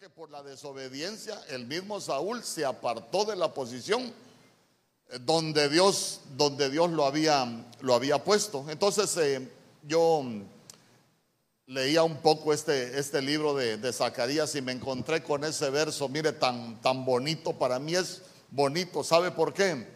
que 0.00 0.10
por 0.10 0.30
la 0.30 0.42
desobediencia 0.42 1.40
el 1.48 1.64
mismo 1.64 2.00
Saúl 2.00 2.42
se 2.42 2.64
apartó 2.64 3.24
de 3.24 3.36
la 3.36 3.54
posición 3.54 4.02
eh, 4.02 5.18
donde 5.20 5.68
Dios, 5.68 6.22
donde 6.36 6.70
Dios 6.70 6.90
lo, 6.90 7.04
había, 7.04 7.46
lo 7.80 7.94
había 7.94 8.24
puesto. 8.24 8.66
Entonces 8.68 9.16
eh, 9.18 9.48
yo 9.84 10.24
leía 11.66 12.02
un 12.02 12.16
poco 12.16 12.52
este, 12.52 12.98
este 12.98 13.22
libro 13.22 13.54
de, 13.54 13.76
de, 13.76 13.92
Zacarías 13.92 14.56
y 14.56 14.62
me 14.62 14.72
encontré 14.72 15.22
con 15.22 15.44
ese 15.44 15.70
verso, 15.70 16.08
mire, 16.08 16.32
tan, 16.32 16.80
tan 16.82 17.04
bonito, 17.04 17.52
para 17.52 17.78
mí 17.78 17.94
es 17.94 18.22
bonito, 18.50 19.04
¿sabe 19.04 19.30
por 19.30 19.54
qué? 19.54 19.86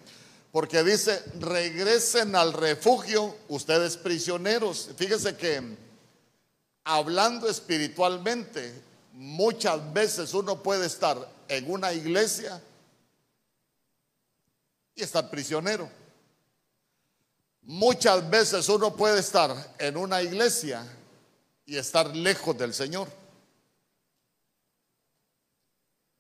Porque 0.53 0.85
dice, 0.85 1.21
regresen 1.41 2.37
al 2.37 2.53
refugio 2.53 3.37
ustedes 3.49 3.97
prisioneros. 3.97 4.91
Fíjese 4.97 5.37
que 5.37 5.77
hablando 6.85 7.49
espiritualmente, 7.49 8.94
muchas 9.15 9.93
veces 9.93 10.35
uno 10.35 10.61
puede 10.61 10.87
estar 10.87 11.17
en 11.47 11.71
una 11.71 11.93
iglesia 11.93 12.61
y 14.95 15.03
estar 15.03 15.31
prisionero. 15.31 15.89
Muchas 17.63 18.29
veces 18.29 18.69
uno 18.69 18.95
puede 18.95 19.21
estar 19.21 19.75
en 19.79 19.97
una 19.97 20.21
iglesia 20.21 20.85
y 21.65 21.77
estar 21.77 22.15
lejos 22.15 22.59
del 22.59 22.75
Señor. 22.75 23.09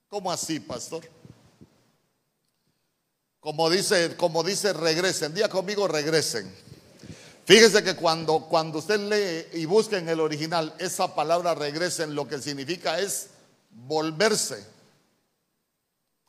¿Cómo 0.08 0.30
así, 0.30 0.60
pastor? 0.60 1.04
Como 3.40 3.68
dice, 3.68 4.16
como 4.16 4.44
dice, 4.44 4.72
regresen. 4.72 5.34
Día 5.34 5.48
conmigo, 5.48 5.88
regresen. 5.88 6.54
Fíjese 7.46 7.84
que 7.84 7.94
cuando, 7.94 8.46
cuando 8.48 8.78
usted 8.78 8.98
lee 9.00 9.60
y 9.60 9.66
busca 9.66 9.98
en 9.98 10.08
el 10.08 10.20
original 10.20 10.74
esa 10.78 11.14
palabra 11.14 11.54
regresen, 11.54 12.14
lo 12.14 12.26
que 12.26 12.40
significa 12.40 12.98
es 12.98 13.28
volverse. 13.70 14.66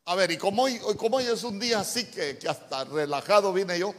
A 0.05 0.15
ver, 0.15 0.31
y 0.31 0.37
como 0.37 0.63
hoy, 0.63 0.77
como 0.97 1.17
hoy 1.17 1.25
es 1.25 1.43
un 1.43 1.57
día 1.57 1.79
así 1.79 2.05
que, 2.05 2.37
que 2.37 2.49
hasta 2.49 2.83
relajado 2.83 3.53
vine 3.53 3.79
yo, 3.79 3.95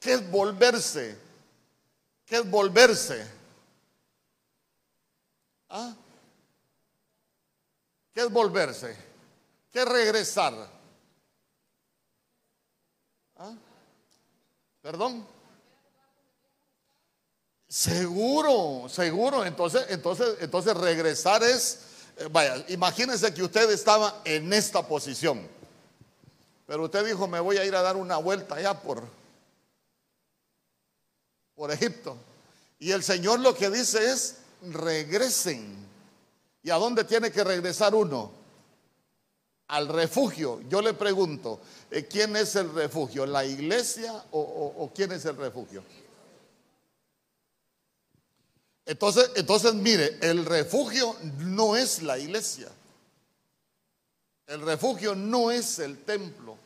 ¿qué 0.00 0.14
es 0.14 0.30
volverse? 0.30 1.16
¿Qué 2.26 2.36
es 2.36 2.50
volverse? 2.50 3.24
¿Ah? 5.68 5.94
¿Qué 8.12 8.22
es 8.22 8.30
volverse? 8.30 8.96
¿Qué 9.70 9.82
es 9.82 9.88
regresar? 9.88 10.68
¿Ah? 13.36 13.54
¿Perdón? 14.82 15.35
Seguro, 17.68 18.88
seguro. 18.88 19.44
Entonces, 19.44 19.86
entonces, 19.88 20.36
entonces 20.40 20.76
regresar 20.76 21.42
es, 21.42 21.80
eh, 22.16 22.28
vaya, 22.30 22.64
imagínense 22.68 23.34
que 23.34 23.42
usted 23.42 23.70
estaba 23.70 24.20
en 24.24 24.52
esta 24.52 24.86
posición, 24.86 25.46
pero 26.66 26.84
usted 26.84 27.04
dijo, 27.04 27.26
me 27.26 27.40
voy 27.40 27.56
a 27.58 27.64
ir 27.64 27.74
a 27.74 27.82
dar 27.82 27.96
una 27.96 28.16
vuelta 28.18 28.54
allá 28.56 28.80
por, 28.80 29.02
por 31.54 31.72
Egipto. 31.72 32.16
Y 32.78 32.92
el 32.92 33.02
Señor 33.02 33.40
lo 33.40 33.54
que 33.54 33.70
dice 33.70 34.12
es, 34.12 34.36
regresen. 34.62 35.86
¿Y 36.62 36.70
a 36.70 36.76
dónde 36.76 37.04
tiene 37.04 37.30
que 37.30 37.42
regresar 37.42 37.94
uno? 37.94 38.32
Al 39.68 39.88
refugio. 39.88 40.60
Yo 40.68 40.80
le 40.80 40.94
pregunto, 40.94 41.60
eh, 41.90 42.06
¿quién 42.06 42.36
es 42.36 42.54
el 42.54 42.72
refugio? 42.72 43.26
¿La 43.26 43.44
iglesia 43.44 44.12
o, 44.30 44.74
o 44.78 44.92
quién 44.94 45.10
es 45.10 45.24
el 45.24 45.36
refugio? 45.36 45.82
Entonces, 48.86 49.32
entonces, 49.34 49.74
mire, 49.74 50.16
el 50.22 50.46
refugio 50.46 51.16
no 51.38 51.76
es 51.76 52.02
la 52.02 52.18
iglesia. 52.18 52.68
El 54.46 54.62
refugio 54.62 55.16
no 55.16 55.50
es 55.50 55.80
el 55.80 55.98
templo. 56.04 56.56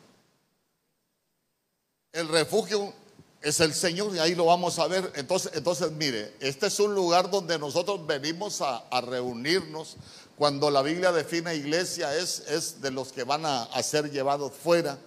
El 2.13 2.29
refugio 2.29 2.93
es 3.41 3.61
el 3.61 3.73
Señor 3.73 4.15
y 4.15 4.19
ahí 4.19 4.35
lo 4.35 4.45
vamos 4.45 4.79
a 4.79 4.87
ver. 4.87 5.11
Entonces, 5.17 5.53
entonces 5.55 5.91
mire, 5.93 6.35
este 6.41 6.67
es 6.67 6.79
un 6.79 6.95
lugar 6.95 7.31
donde 7.31 7.59
nosotros 7.59 8.07
venimos 8.07 8.61
a, 8.61 9.01
reunirnos. 9.01 9.97
Cuando 10.37 10.71
la 10.71 10.83
Biblia 10.83 11.13
define 11.13 11.55
iglesia 11.55 12.15
es, 12.15 12.41
es 12.49 12.83
de 12.83 12.91
los 12.91 13.13
que 13.13 13.25
van 13.25 13.47
a, 13.47 13.63
a 13.63 13.83
ser 13.83 14.11
llevados 14.11 14.53
fuera. 14.53 14.99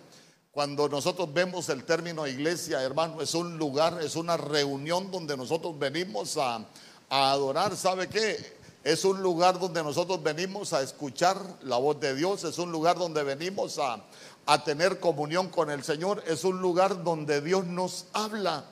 Cuando 0.52 0.90
nosotros 0.90 1.32
vemos 1.32 1.70
el 1.70 1.84
término 1.84 2.26
iglesia, 2.26 2.82
hermano, 2.82 3.22
es 3.22 3.36
un 3.36 3.58
lugar, 3.58 4.00
es 4.02 4.16
una 4.16 4.38
reunión 4.38 5.12
donde 5.12 5.36
nosotros 5.38 5.78
venimos 5.78 6.38
a, 6.38 6.66
a 7.14 7.32
adorar, 7.32 7.78
¿sabe 7.78 8.10
qué? 8.10 8.58
Es 8.84 9.06
un 9.06 9.22
lugar 9.22 9.60
donde 9.60 9.84
nosotros 9.84 10.24
venimos 10.24 10.74
a 10.74 10.82
escuchar 10.82 11.38
la 11.62 11.78
voz 11.78 12.00
de 12.00 12.16
Dios, 12.16 12.44
es 12.44 12.58
un 12.58 12.72
lugar 12.72 12.98
donde 12.98 13.24
venimos 13.24 13.78
a, 13.78 14.04
a 14.48 14.64
tener 14.64 15.00
comunión 15.00 15.50
con 15.50 15.70
el 15.70 15.84
Señor, 15.84 16.24
es 16.26 16.44
un 16.44 16.60
lugar 16.60 17.04
donde 17.04 17.40
Dios 17.42 17.68
nos 17.68 18.08
habla. 18.14 18.66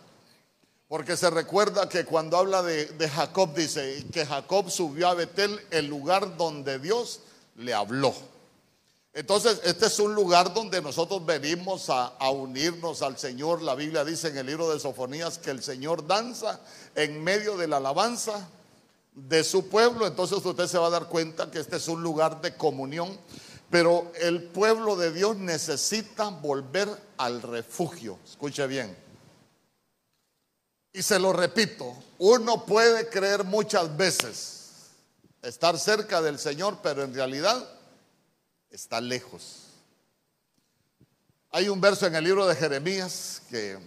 Porque 0.88 1.16
se 1.16 1.30
recuerda 1.30 1.88
que 1.88 2.04
cuando 2.04 2.36
habla 2.36 2.64
de, 2.64 2.88
de, 2.88 3.08
Jacob, 3.08 3.54
dice 3.54 4.08
que 4.12 4.26
Jacob 4.26 4.72
subió 4.72 5.10
a 5.10 5.14
Betel, 5.14 5.62
el 5.70 5.86
lugar 5.86 6.36
donde 6.36 6.80
Dios 6.80 7.20
le 7.58 7.76
habló. 7.76 8.12
Entonces, 9.14 9.60
este 9.66 9.88
es 9.88 10.00
un 10.00 10.16
lugar 10.16 10.54
donde 10.54 10.82
nosotros 10.82 11.26
venimos 11.26 11.90
a, 11.90 12.30
unirnos 12.30 13.02
al 13.02 13.18
Señor. 13.18 13.62
La 13.62 13.76
Biblia 13.76 14.06
dice 14.06 14.30
en 14.30 14.38
el 14.38 14.46
libro 14.46 14.72
de 14.72 14.80
Sofonías 14.80 15.38
que 15.38 15.52
el 15.52 15.62
Señor 15.62 16.08
danza 16.08 16.62
en 16.96 17.22
medio 17.22 17.58
de 17.58 17.68
la 17.68 17.78
alabanza 17.78 18.48
de 19.14 19.44
su 19.44 19.68
pueblo. 19.68 20.08
Entonces 20.08 20.44
usted 20.46 20.68
se 20.68 20.78
va 20.78 20.88
a 20.88 20.92
dar 20.92 21.08
cuenta 21.10 21.52
que 21.52 21.60
este 21.60 21.76
es 21.76 21.90
un 21.90 22.02
lugar 22.02 22.40
de 22.40 22.56
comunión. 22.56 23.18
Pero 23.70 24.12
el 24.22 24.44
pueblo 24.44 24.96
de 24.96 25.12
Dios 25.12 25.36
necesita 25.36 26.30
volver 26.30 26.88
al 27.18 27.42
refugio. 27.42 28.18
Escuche 28.26 28.66
bien. 28.68 28.96
Y 30.94 31.02
se 31.02 31.20
lo 31.20 31.32
repito, 31.32 31.96
uno 32.18 32.66
puede 32.66 33.08
creer 33.08 33.46
muchas 33.46 33.96
veces 33.96 34.62
estar 35.42 35.80
cerca 35.80 36.22
del 36.22 36.38
Señor, 36.38 36.80
pero 36.84 37.04
en 37.04 37.14
realidad 37.14 37.66
está 38.72 39.02
lejos. 39.02 39.68
Hay 41.52 41.68
un 41.68 41.82
verso 41.82 42.08
en 42.08 42.16
el 42.16 42.24
libro 42.24 42.48
de 42.48 42.56
Jeremías 42.56 43.42
que, 43.50 43.78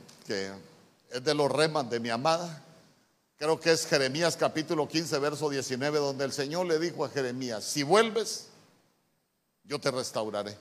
es 1.10 1.24
de 1.24 1.34
los 1.34 1.50
remas 1.50 1.88
de 1.88 1.98
mi 1.98 2.10
amada. 2.10 2.62
Creo 3.38 3.58
que 3.58 3.72
es 3.72 3.86
Jeremías 3.86 4.36
capítulo 4.36 4.86
15, 4.86 5.18
verso 5.18 5.48
19, 5.48 5.98
donde 5.98 6.24
el 6.24 6.32
Señor 6.32 6.66
le 6.66 6.78
dijo 6.78 7.04
a 7.04 7.08
Jeremías, 7.08 7.64
si 7.64 7.82
vuelves, 7.82 8.48
yo 9.64 9.80
te 9.80 9.90
restauraré. 9.90 10.56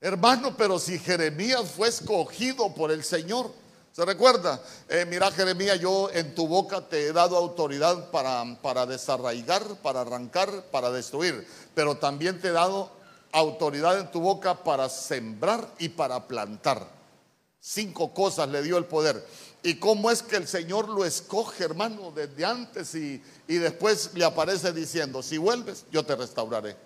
Hermano, 0.00 0.56
pero 0.56 0.78
si 0.78 0.98
Jeremías 0.98 1.70
fue 1.70 1.88
escogido 1.88 2.74
por 2.74 2.90
el 2.90 3.04
Señor, 3.04 3.52
¿se 3.92 4.04
recuerda? 4.06 4.62
Eh, 4.88 5.04
mira 5.06 5.30
Jeremías, 5.30 5.78
yo 5.78 6.10
en 6.10 6.34
tu 6.34 6.48
boca 6.48 6.80
te 6.80 7.08
he 7.08 7.12
dado 7.12 7.36
autoridad 7.36 8.10
para, 8.10 8.42
para 8.62 8.86
desarraigar, 8.86 9.62
para 9.82 10.00
arrancar, 10.00 10.64
para 10.70 10.90
destruir, 10.90 11.46
pero 11.74 11.98
también 11.98 12.40
te 12.40 12.48
he 12.48 12.52
dado 12.52 12.99
autoridad 13.32 13.98
en 13.98 14.10
tu 14.10 14.20
boca 14.20 14.62
para 14.62 14.88
sembrar 14.88 15.68
y 15.78 15.88
para 15.88 16.26
plantar. 16.26 16.86
Cinco 17.60 18.12
cosas 18.14 18.48
le 18.48 18.62
dio 18.62 18.78
el 18.78 18.86
poder. 18.86 19.24
¿Y 19.62 19.74
cómo 19.74 20.10
es 20.10 20.22
que 20.22 20.36
el 20.36 20.48
Señor 20.48 20.88
lo 20.88 21.04
escoge, 21.04 21.64
hermano, 21.64 22.10
desde 22.10 22.44
antes 22.44 22.94
y, 22.94 23.22
y 23.46 23.56
después 23.56 24.10
le 24.14 24.24
aparece 24.24 24.72
diciendo, 24.72 25.22
si 25.22 25.36
vuelves, 25.36 25.84
yo 25.90 26.04
te 26.04 26.16
restauraré? 26.16 26.76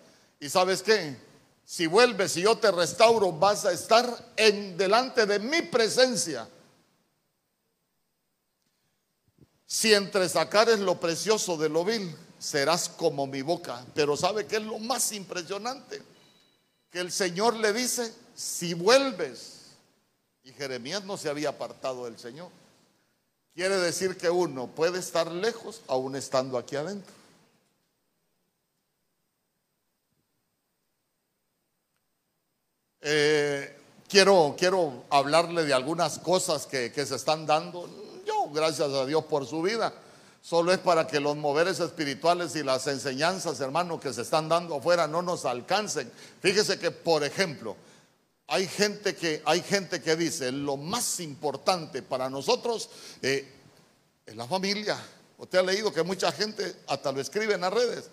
¿Y 0.40 0.48
sabes 0.48 0.82
qué? 0.82 1.16
Si 1.64 1.86
vuelves 1.86 2.36
y 2.36 2.42
yo 2.42 2.56
te 2.58 2.70
restauro, 2.70 3.32
vas 3.32 3.64
a 3.64 3.72
estar 3.72 4.32
en 4.36 4.76
delante 4.76 5.24
de 5.24 5.38
mi 5.38 5.62
presencia. 5.62 6.48
Si 9.66 9.94
entre 9.94 10.28
sacares 10.28 10.78
lo 10.80 11.00
precioso 11.00 11.56
de 11.56 11.68
lo 11.68 11.84
vil, 11.84 12.14
serás 12.38 12.88
como 12.88 13.26
mi 13.26 13.42
boca. 13.42 13.84
Pero 13.94 14.16
¿sabe 14.16 14.46
qué 14.46 14.56
es 14.56 14.62
lo 14.62 14.78
más 14.78 15.12
impresionante? 15.12 16.02
Que 16.94 17.00
el 17.00 17.10
Señor 17.10 17.56
le 17.56 17.72
dice, 17.72 18.14
si 18.36 18.72
vuelves, 18.72 19.62
y 20.44 20.52
Jeremías 20.52 21.02
no 21.02 21.16
se 21.16 21.28
había 21.28 21.48
apartado 21.48 22.04
del 22.04 22.16
Señor, 22.20 22.50
quiere 23.52 23.78
decir 23.78 24.16
que 24.16 24.30
uno 24.30 24.68
puede 24.68 25.00
estar 25.00 25.28
lejos 25.32 25.82
aún 25.88 26.14
estando 26.14 26.56
aquí 26.56 26.76
adentro. 26.76 27.12
Eh, 33.00 33.76
quiero, 34.08 34.54
quiero 34.56 35.02
hablarle 35.10 35.64
de 35.64 35.74
algunas 35.74 36.20
cosas 36.20 36.64
que, 36.64 36.92
que 36.92 37.04
se 37.06 37.16
están 37.16 37.44
dando. 37.44 37.90
Yo, 38.24 38.50
gracias 38.52 38.88
a 38.90 39.04
Dios 39.04 39.24
por 39.24 39.44
su 39.46 39.62
vida 39.62 39.92
solo 40.44 40.74
es 40.74 40.78
para 40.78 41.06
que 41.06 41.20
los 41.20 41.38
moveres 41.38 41.80
espirituales 41.80 42.54
y 42.54 42.62
las 42.62 42.86
enseñanzas, 42.86 43.60
hermano, 43.60 43.98
que 43.98 44.12
se 44.12 44.20
están 44.20 44.46
dando 44.46 44.76
afuera 44.76 45.08
no 45.08 45.22
nos 45.22 45.46
alcancen. 45.46 46.12
Fíjese 46.42 46.78
que, 46.78 46.90
por 46.90 47.24
ejemplo, 47.24 47.74
hay 48.46 48.68
gente 48.68 49.16
que, 49.16 49.40
hay 49.46 49.62
gente 49.62 50.02
que 50.02 50.16
dice, 50.16 50.52
lo 50.52 50.76
más 50.76 51.18
importante 51.20 52.02
para 52.02 52.28
nosotros 52.28 52.90
eh, 53.22 53.50
es 54.26 54.36
la 54.36 54.46
familia. 54.46 54.98
Usted 55.38 55.60
ha 55.60 55.62
leído 55.62 55.90
que 55.90 56.02
mucha 56.02 56.30
gente 56.30 56.76
hasta 56.88 57.10
lo 57.10 57.22
escribe 57.22 57.54
en 57.54 57.62
las 57.62 57.72
redes. 57.72 58.10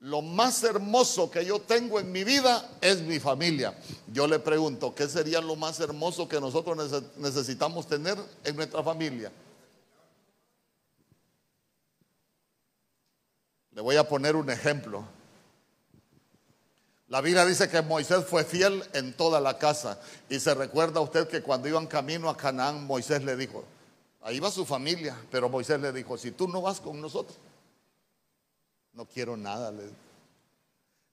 lo 0.00 0.20
más 0.20 0.62
hermoso 0.62 1.30
que 1.30 1.42
yo 1.42 1.58
tengo 1.62 1.98
en 1.98 2.12
mi 2.12 2.22
vida 2.22 2.70
es 2.82 3.00
mi 3.00 3.18
familia. 3.18 3.74
Yo 4.12 4.26
le 4.26 4.40
pregunto, 4.40 4.94
¿qué 4.94 5.08
sería 5.08 5.40
lo 5.40 5.56
más 5.56 5.80
hermoso 5.80 6.28
que 6.28 6.38
nosotros 6.38 7.02
necesitamos 7.16 7.86
tener 7.86 8.18
en 8.44 8.56
nuestra 8.56 8.82
familia? 8.82 9.32
Le 13.76 13.82
voy 13.82 13.96
a 13.96 14.08
poner 14.08 14.36
un 14.36 14.48
ejemplo. 14.48 15.04
La 17.08 17.20
Biblia 17.20 17.44
dice 17.44 17.68
que 17.68 17.82
Moisés 17.82 18.24
fue 18.24 18.42
fiel 18.42 18.82
en 18.94 19.12
toda 19.12 19.38
la 19.38 19.58
casa. 19.58 20.00
Y 20.30 20.40
se 20.40 20.54
recuerda 20.54 21.02
usted 21.02 21.28
que 21.28 21.42
cuando 21.42 21.68
iban 21.68 21.86
camino 21.86 22.30
a 22.30 22.36
Canaán, 22.38 22.86
Moisés 22.86 23.22
le 23.22 23.36
dijo, 23.36 23.64
ahí 24.22 24.40
va 24.40 24.50
su 24.50 24.64
familia, 24.64 25.14
pero 25.30 25.50
Moisés 25.50 25.78
le 25.78 25.92
dijo, 25.92 26.16
si 26.16 26.30
tú 26.30 26.48
no 26.48 26.62
vas 26.62 26.80
con 26.80 27.02
nosotros, 27.02 27.36
no 28.94 29.04
quiero 29.04 29.36
nada. 29.36 29.70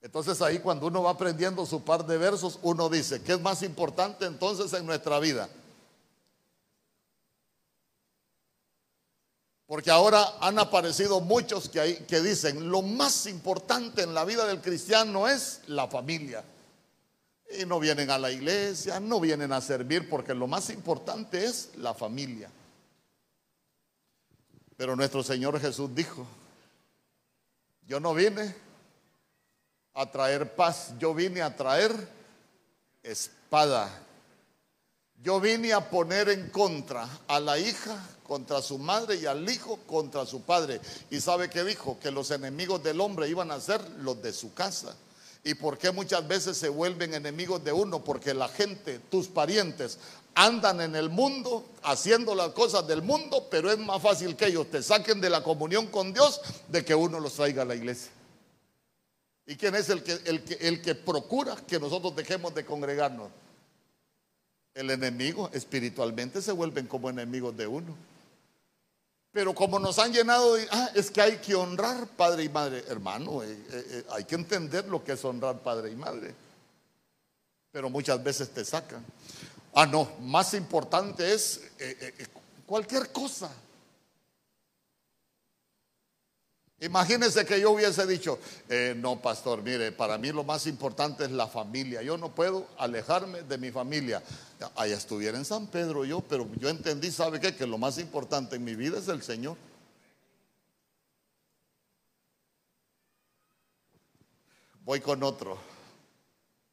Entonces 0.02 0.42
ahí 0.42 0.60
cuando 0.60 0.88
uno 0.88 1.04
va 1.04 1.12
aprendiendo 1.12 1.66
su 1.66 1.84
par 1.84 2.06
de 2.06 2.18
versos, 2.18 2.60
uno 2.62 2.88
dice, 2.88 3.22
¿qué 3.22 3.34
es 3.34 3.42
más 3.42 3.62
importante 3.62 4.26
entonces 4.26 4.72
en 4.72 4.86
nuestra 4.86 5.20
vida? 5.20 5.50
Porque 9.74 9.90
ahora 9.90 10.38
han 10.40 10.60
aparecido 10.60 11.20
muchos 11.20 11.68
que, 11.68 12.22
dicen, 12.22 12.70
lo 12.70 12.84
más 12.84 13.26
importante 13.26 14.04
en 14.04 14.14
la 14.14 14.24
vida 14.24 14.46
del 14.46 14.62
cristiano 14.62 15.28
es 15.28 15.62
la 15.66 15.88
familia. 15.88 16.44
Y 17.60 17.66
no 17.66 17.80
vienen 17.80 18.12
a 18.12 18.20
la 18.20 18.30
iglesia, 18.30 19.00
no 19.00 19.20
vienen 19.20 19.52
a 19.52 19.62
servir, 19.62 20.08
porque 20.08 20.36
lo 20.36 20.46
más 20.46 20.70
importante 20.70 21.44
es 21.44 21.72
la 21.78 21.96
familia. 21.96 22.52
Pero 24.78 24.96
nuestro 24.96 25.24
Señor 25.24 25.60
Jesús 25.60 25.90
dijo, 25.96 26.24
yo 27.88 28.00
no 28.00 28.14
vine 28.14 28.56
a 29.96 30.06
traer 30.06 30.54
paz, 30.56 30.94
yo 31.00 31.16
vine 31.16 31.42
a 31.42 31.56
traer 31.56 31.92
espada. 33.02 33.90
Yo 35.24 35.40
vine 35.40 35.72
a 35.72 35.90
poner 35.90 36.28
en 36.28 36.50
contra 36.50 37.08
a 37.28 37.40
la 37.40 37.58
hija 37.58 37.98
contra 38.28 38.62
su 38.62 38.78
madre 38.78 39.16
y 39.16 39.26
al 39.26 39.50
hijo 39.50 39.80
contra 39.88 40.26
su 40.26 40.42
padre. 40.42 40.82
¿Y 41.10 41.22
sabe 41.22 41.50
qué 41.50 41.64
dijo? 41.64 41.98
Que 41.98 42.12
los 42.12 42.30
enemigos 42.32 42.84
del 42.84 43.00
hombre 43.00 43.30
iban 43.30 43.50
a 43.50 43.62
ser 43.62 43.82
los 44.00 44.22
de 44.22 44.34
su 44.34 44.54
casa. 44.54 44.94
¿Y 45.46 45.54
por 45.54 45.78
qué 45.78 45.92
muchas 45.92 46.28
veces 46.28 46.58
se 46.58 46.68
vuelven 46.68 47.14
enemigos 47.14 47.64
de 47.64 47.72
uno? 47.72 48.04
Porque 48.04 48.34
la 48.34 48.50
gente, 48.50 49.00
tus 49.10 49.30
parientes, 49.30 49.98
andan 50.36 50.82
en 50.82 50.94
el 50.94 51.10
mundo 51.10 51.66
haciendo 51.84 52.36
las 52.36 52.50
cosas 52.50 52.86
del 52.86 53.02
mundo, 53.02 53.48
pero 53.50 53.72
es 53.72 53.78
más 53.78 54.02
fácil 54.02 54.36
que 54.36 54.48
ellos 54.48 54.70
te 54.70 54.84
saquen 54.84 55.22
de 55.22 55.30
la 55.30 55.42
comunión 55.42 55.88
con 55.88 56.12
Dios 56.14 56.42
de 56.68 56.84
que 56.84 56.96
uno 56.96 57.22
los 57.22 57.34
traiga 57.34 57.62
a 57.62 57.66
la 57.66 57.76
iglesia. 57.76 58.12
¿Y 59.46 59.56
quién 59.56 59.76
es 59.76 59.90
el 59.90 60.04
que, 60.04 60.20
el 60.26 60.44
que, 60.44 60.56
el 60.68 60.82
que 60.82 60.96
procura 60.96 61.56
que 61.66 61.80
nosotros 61.80 62.14
dejemos 62.14 62.54
de 62.54 62.66
congregarnos? 62.66 63.30
El 64.74 64.90
enemigo 64.90 65.50
espiritualmente 65.54 66.42
se 66.42 66.52
vuelven 66.52 66.88
como 66.88 67.10
enemigos 67.10 67.56
de 67.56 67.68
uno. 67.68 67.96
Pero 69.34 69.56
como 69.56 69.80
nos 69.80 69.98
han 69.98 70.14
llenado 70.14 70.54
de, 70.54 70.68
ah, 70.72 70.92
es 70.94 71.10
que 71.10 71.20
hay 71.20 71.38
que 71.38 71.56
honrar 71.56 72.06
padre 72.06 72.44
y 72.44 72.50
madre, 72.50 72.84
hermano, 72.88 73.42
eh, 73.42 73.52
eh, 73.52 73.86
eh, 73.90 74.04
hay 74.12 74.26
que 74.26 74.36
entender 74.36 74.88
lo 74.88 75.04
que 75.04 75.14
es 75.14 75.26
honrar 75.26 75.58
padre 75.58 75.92
y 75.92 75.96
madre. 75.96 76.36
Pero 77.72 77.90
muchas 77.90 78.24
veces 78.24 78.50
te 78.50 78.64
sacan. 78.64 79.04
Ah, 79.74 79.88
no, 79.88 80.08
más 80.22 80.54
importante 80.54 81.34
es 81.34 81.62
cualquier 82.68 83.12
cosa. 83.12 83.50
Imagínese 86.84 87.46
que 87.46 87.62
yo 87.62 87.72
hubiese 87.72 88.06
dicho, 88.06 88.38
eh, 88.68 88.94
no, 88.98 89.22
pastor, 89.22 89.64
mire, 89.64 89.94
para 89.94 90.18
mí 90.18 90.34
lo 90.34 90.44
más 90.44 90.68
importante 90.68 91.24
es 91.24 91.32
la 91.32 91.48
familia. 91.48 92.02
Yo 92.02 92.18
no 92.18 92.36
puedo 92.36 92.68
alejarme 92.78 93.44
de 93.44 93.58
mi 93.58 93.72
familia. 93.72 94.22
Allá 94.76 94.98
estuviera 94.98 95.38
en 95.38 95.46
San 95.46 95.68
Pedro 95.68 96.04
yo, 96.04 96.20
pero 96.20 96.46
yo 96.60 96.68
entendí, 96.68 97.10
¿sabe 97.10 97.40
qué? 97.40 97.56
Que 97.56 97.66
lo 97.66 97.78
más 97.78 97.98
importante 98.00 98.58
en 98.58 98.66
mi 98.66 98.76
vida 98.76 99.00
es 99.00 99.08
el 99.08 99.24
Señor. 99.24 99.56
Voy 104.84 105.00
con 105.00 105.24
otro. 105.24 105.58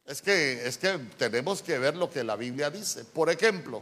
Es 0.05 0.21
que, 0.21 0.67
es 0.67 0.77
que 0.77 0.97
tenemos 1.17 1.61
que 1.61 1.79
ver 1.79 1.95
lo 1.95 2.11
que 2.11 2.25
la 2.25 2.35
Biblia 2.35 2.69
dice. 2.69 3.05
Por 3.05 3.29
ejemplo, 3.29 3.81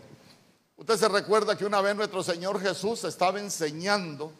usted 0.77 0.95
se 0.95 1.09
recuerda 1.09 1.57
que 1.57 1.65
una 1.65 1.81
vez 1.81 1.95
nuestro 1.95 2.21
Señor 2.21 2.61
Jesús 2.61 3.03
estaba 3.03 3.39
enseñando 3.39 4.31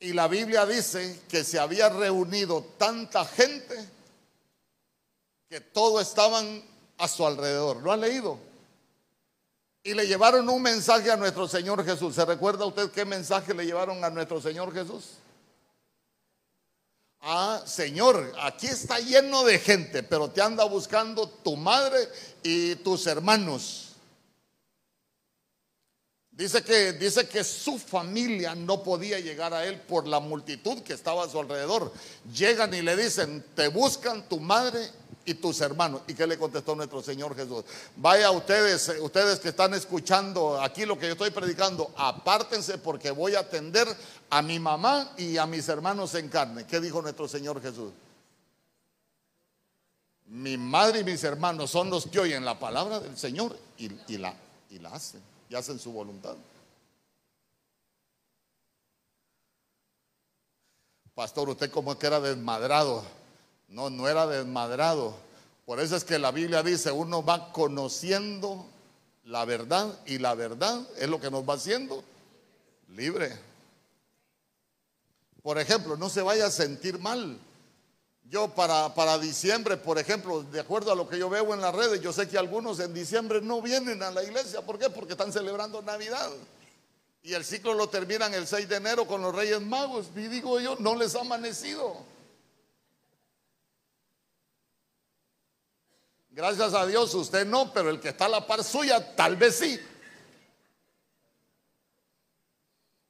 y 0.00 0.14
la 0.14 0.28
Biblia 0.28 0.64
dice 0.64 1.20
que 1.28 1.44
se 1.44 1.58
había 1.58 1.90
reunido 1.90 2.64
tanta 2.78 3.26
gente 3.26 3.76
que 5.46 5.60
todos 5.60 6.08
estaban 6.08 6.64
a 6.96 7.06
su 7.06 7.26
alrededor. 7.26 7.82
¿Lo 7.82 7.92
ha 7.92 7.98
leído? 7.98 8.38
Y 9.82 9.92
le 9.92 10.06
llevaron 10.06 10.48
un 10.48 10.62
mensaje 10.62 11.10
a 11.10 11.16
nuestro 11.16 11.46
Señor 11.46 11.84
Jesús. 11.84 12.14
¿Se 12.14 12.24
recuerda 12.24 12.64
usted 12.64 12.90
qué 12.90 13.04
mensaje 13.04 13.52
le 13.52 13.66
llevaron 13.66 14.02
a 14.02 14.08
nuestro 14.08 14.40
Señor 14.40 14.72
Jesús? 14.72 15.04
Ah, 17.20 17.62
Señor, 17.66 18.32
aquí 18.40 18.68
está 18.68 18.98
lleno 19.00 19.44
de 19.44 19.58
gente, 19.58 20.02
pero 20.02 20.30
te 20.30 20.40
anda 20.40 20.64
buscando 20.64 21.28
tu 21.28 21.56
madre 21.56 22.08
y 22.42 22.76
tus 22.76 23.06
hermanos. 23.06 23.89
Dice 26.40 26.64
que, 26.64 26.94
dice 26.94 27.28
que 27.28 27.44
su 27.44 27.78
familia 27.78 28.54
no 28.54 28.82
podía 28.82 29.20
llegar 29.20 29.52
a 29.52 29.66
él 29.66 29.78
por 29.78 30.06
la 30.06 30.20
multitud 30.20 30.80
que 30.80 30.94
estaba 30.94 31.22
a 31.22 31.28
su 31.28 31.38
alrededor. 31.38 31.92
Llegan 32.34 32.72
y 32.72 32.80
le 32.80 32.96
dicen, 32.96 33.44
te 33.54 33.68
buscan 33.68 34.26
tu 34.26 34.40
madre 34.40 34.88
y 35.26 35.34
tus 35.34 35.60
hermanos. 35.60 36.00
¿Y 36.06 36.14
qué 36.14 36.26
le 36.26 36.38
contestó 36.38 36.74
nuestro 36.74 37.02
Señor 37.02 37.36
Jesús? 37.36 37.62
Vaya 37.94 38.30
ustedes, 38.30 38.90
ustedes 39.02 39.38
que 39.38 39.50
están 39.50 39.74
escuchando 39.74 40.58
aquí 40.58 40.86
lo 40.86 40.98
que 40.98 41.08
yo 41.08 41.12
estoy 41.12 41.28
predicando, 41.28 41.92
apártense 41.94 42.78
porque 42.78 43.10
voy 43.10 43.34
a 43.34 43.40
atender 43.40 43.86
a 44.30 44.40
mi 44.40 44.58
mamá 44.58 45.12
y 45.18 45.36
a 45.36 45.44
mis 45.44 45.68
hermanos 45.68 46.14
en 46.14 46.30
carne. 46.30 46.64
¿Qué 46.64 46.80
dijo 46.80 47.02
nuestro 47.02 47.28
Señor 47.28 47.60
Jesús? 47.60 47.92
Mi 50.24 50.56
madre 50.56 51.00
y 51.00 51.04
mis 51.04 51.22
hermanos 51.22 51.70
son 51.70 51.90
los 51.90 52.06
que 52.06 52.18
oyen 52.18 52.46
la 52.46 52.58
palabra 52.58 52.98
del 52.98 53.18
Señor 53.18 53.58
y 53.76 54.16
la, 54.16 54.34
y 54.70 54.78
la 54.78 54.88
hacen 54.94 55.20
y 55.50 55.56
hacen 55.56 55.80
su 55.80 55.90
voluntad. 55.92 56.36
Pastor, 61.12 61.50
usted 61.50 61.70
como 61.70 61.98
que 61.98 62.06
era 62.06 62.20
desmadrado. 62.20 63.02
No, 63.68 63.90
no 63.90 64.08
era 64.08 64.28
desmadrado. 64.28 65.14
Por 65.66 65.80
eso 65.80 65.96
es 65.96 66.04
que 66.04 66.20
la 66.20 66.30
Biblia 66.30 66.62
dice, 66.62 66.92
uno 66.92 67.24
va 67.24 67.52
conociendo 67.52 68.64
la 69.24 69.44
verdad 69.44 69.98
y 70.06 70.18
la 70.18 70.34
verdad 70.34 70.86
es 70.96 71.08
lo 71.08 71.20
que 71.20 71.30
nos 71.30 71.46
va 71.46 71.54
haciendo 71.54 72.02
libre. 72.88 73.36
Por 75.42 75.58
ejemplo, 75.58 75.96
no 75.96 76.08
se 76.08 76.22
vaya 76.22 76.46
a 76.46 76.50
sentir 76.50 77.00
mal. 77.00 77.38
Yo 78.30 78.46
para, 78.54 78.94
para 78.94 79.18
diciembre, 79.18 79.76
por 79.76 79.98
ejemplo, 79.98 80.44
de 80.44 80.60
acuerdo 80.60 80.92
a 80.92 80.94
lo 80.94 81.08
que 81.08 81.18
yo 81.18 81.28
veo 81.28 81.52
en 81.52 81.60
las 81.60 81.74
redes, 81.74 82.00
yo 82.00 82.12
sé 82.12 82.28
que 82.28 82.38
algunos 82.38 82.78
en 82.78 82.94
diciembre 82.94 83.40
no 83.42 83.60
vienen 83.60 84.04
a 84.04 84.12
la 84.12 84.22
iglesia. 84.22 84.62
¿Por 84.62 84.78
qué? 84.78 84.88
Porque 84.88 85.14
están 85.14 85.32
celebrando 85.32 85.82
Navidad. 85.82 86.30
Y 87.24 87.34
el 87.34 87.44
ciclo 87.44 87.74
lo 87.74 87.88
terminan 87.88 88.32
el 88.32 88.46
6 88.46 88.68
de 88.68 88.76
enero 88.76 89.04
con 89.04 89.20
los 89.20 89.34
Reyes 89.34 89.60
Magos. 89.60 90.06
Y 90.14 90.28
digo 90.28 90.60
yo, 90.60 90.76
no 90.78 90.94
les 90.94 91.16
ha 91.16 91.22
amanecido. 91.22 91.96
Gracias 96.30 96.72
a 96.72 96.86
Dios 96.86 97.12
usted 97.14 97.44
no, 97.44 97.72
pero 97.72 97.90
el 97.90 97.98
que 97.98 98.10
está 98.10 98.26
a 98.26 98.28
la 98.28 98.46
par 98.46 98.62
suya 98.62 99.16
tal 99.16 99.34
vez 99.34 99.56
sí. 99.56 99.80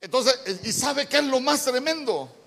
Entonces, 0.00 0.60
¿y 0.64 0.72
sabe 0.72 1.06
qué 1.06 1.18
es 1.18 1.24
lo 1.24 1.40
más 1.40 1.62
tremendo? 1.62 2.39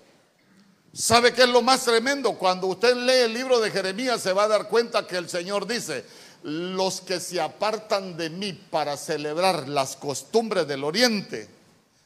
¿Sabe 0.94 1.34
qué 1.34 1.42
es 1.42 1.48
lo 1.48 1.60
más 1.60 1.84
tremendo? 1.84 2.34
Cuando 2.34 2.68
usted 2.68 2.94
lee 2.94 3.24
el 3.24 3.34
libro 3.34 3.58
de 3.58 3.72
Jeremías 3.72 4.22
se 4.22 4.32
va 4.32 4.44
a 4.44 4.48
dar 4.48 4.68
cuenta 4.68 5.08
que 5.08 5.16
el 5.16 5.28
Señor 5.28 5.66
dice, 5.66 6.04
los 6.44 7.00
que 7.00 7.18
se 7.18 7.40
apartan 7.40 8.16
de 8.16 8.30
mí 8.30 8.52
para 8.52 8.96
celebrar 8.96 9.68
las 9.68 9.96
costumbres 9.96 10.68
del 10.68 10.84
oriente, 10.84 11.48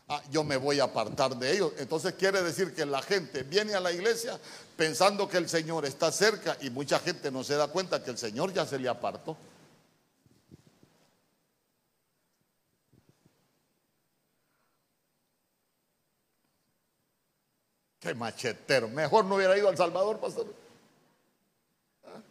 ah, 0.08 0.22
yo 0.30 0.42
me 0.42 0.56
voy 0.56 0.80
a 0.80 0.84
apartar 0.84 1.36
de 1.36 1.52
ellos. 1.52 1.72
Entonces 1.76 2.14
quiere 2.14 2.40
decir 2.40 2.74
que 2.74 2.86
la 2.86 3.02
gente 3.02 3.42
viene 3.42 3.74
a 3.74 3.80
la 3.80 3.92
iglesia 3.92 4.40
pensando 4.74 5.28
que 5.28 5.36
el 5.36 5.50
Señor 5.50 5.84
está 5.84 6.10
cerca 6.10 6.56
y 6.62 6.70
mucha 6.70 6.98
gente 6.98 7.30
no 7.30 7.44
se 7.44 7.56
da 7.56 7.68
cuenta 7.68 8.02
que 8.02 8.10
el 8.10 8.16
Señor 8.16 8.54
ya 8.54 8.64
se 8.64 8.78
le 8.78 8.88
apartó. 8.88 9.36
Qué 18.08 18.14
machetero. 18.14 18.88
Mejor 18.88 19.26
no 19.26 19.34
hubiera 19.34 19.58
ido 19.58 19.68
al 19.68 19.76
Salvador, 19.76 20.18
pastor. 20.18 20.46
¿Ah? 22.06 22.22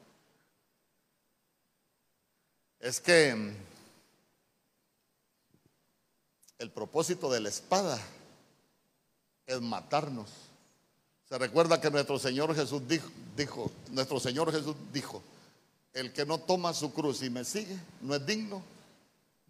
Es 2.79 2.99
que 2.99 3.35
mm, 3.35 3.55
el 6.57 6.71
propósito 6.71 7.31
de 7.31 7.41
la 7.41 7.49
espada 7.49 7.99
es 9.45 9.61
matarnos. 9.61 10.31
Se 11.29 11.37
recuerda 11.37 11.79
que 11.79 11.91
nuestro 11.91 12.17
Señor 12.17 12.55
Jesús 12.55 12.81
dijo, 12.87 13.11
dijo, 13.35 13.71
nuestro 13.91 14.19
Señor 14.19 14.51
Jesús 14.51 14.75
dijo, 14.91 15.21
el 15.93 16.11
que 16.11 16.25
no 16.25 16.39
toma 16.39 16.73
su 16.73 16.91
cruz 16.91 17.21
y 17.21 17.29
me 17.29 17.45
sigue 17.45 17.77
no 18.01 18.15
es 18.15 18.25
digno 18.25 18.63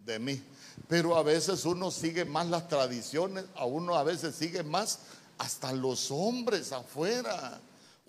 de 0.04 0.20
mí. 0.20 0.44
Pero 0.90 1.16
a 1.16 1.24
veces 1.24 1.64
uno 1.64 1.90
sigue 1.90 2.26
más 2.26 2.48
las 2.48 2.68
tradiciones, 2.68 3.46
a 3.56 3.64
uno 3.64 3.96
a 3.96 4.04
veces 4.04 4.36
sigue 4.36 4.64
más 4.64 5.00
hasta 5.38 5.72
los 5.72 6.12
hombres 6.12 6.72
afuera. 6.72 7.60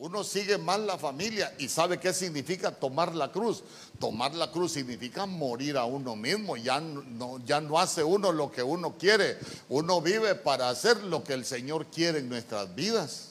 Uno 0.01 0.23
sigue 0.23 0.59
más 0.59 0.79
la 0.79 0.97
familia 0.97 1.53
y 1.59 1.69
sabe 1.69 1.99
qué 1.99 2.13
significa 2.13 2.71
tomar 2.71 3.17
la 3.17 3.33
cruz. 3.33 3.65
Tomar 3.99 4.33
la 4.33 4.53
cruz 4.53 4.73
significa 4.73 5.27
morir 5.27 5.77
a 5.77 5.87
uno 5.87 6.15
mismo. 6.15 6.57
Ya 6.57 6.81
no, 6.81 7.45
ya 7.45 7.61
no 7.61 7.81
hace 7.81 8.05
uno 8.05 8.31
lo 8.31 8.53
que 8.53 8.63
uno 8.63 8.97
quiere. 8.97 9.39
Uno 9.69 10.01
vive 10.01 10.37
para 10.37 10.69
hacer 10.69 11.03
lo 11.03 11.25
que 11.25 11.33
el 11.33 11.45
Señor 11.45 11.87
quiere 11.87 12.21
en 12.21 12.29
nuestras 12.29 12.73
vidas. 12.77 13.31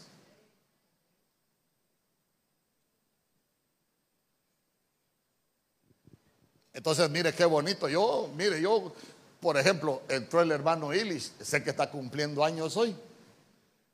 Entonces, 6.73 7.09
mire 7.09 7.33
qué 7.33 7.45
bonito. 7.45 7.87
Yo, 7.87 8.29
mire, 8.35 8.61
yo, 8.61 8.93
por 9.39 9.57
ejemplo, 9.57 10.01
entró 10.09 10.41
el 10.41 10.51
hermano 10.51 10.93
Illich, 10.93 11.31
sé 11.41 11.63
que 11.63 11.69
está 11.69 11.89
cumpliendo 11.89 12.43
años 12.43 12.75
hoy. 12.75 12.93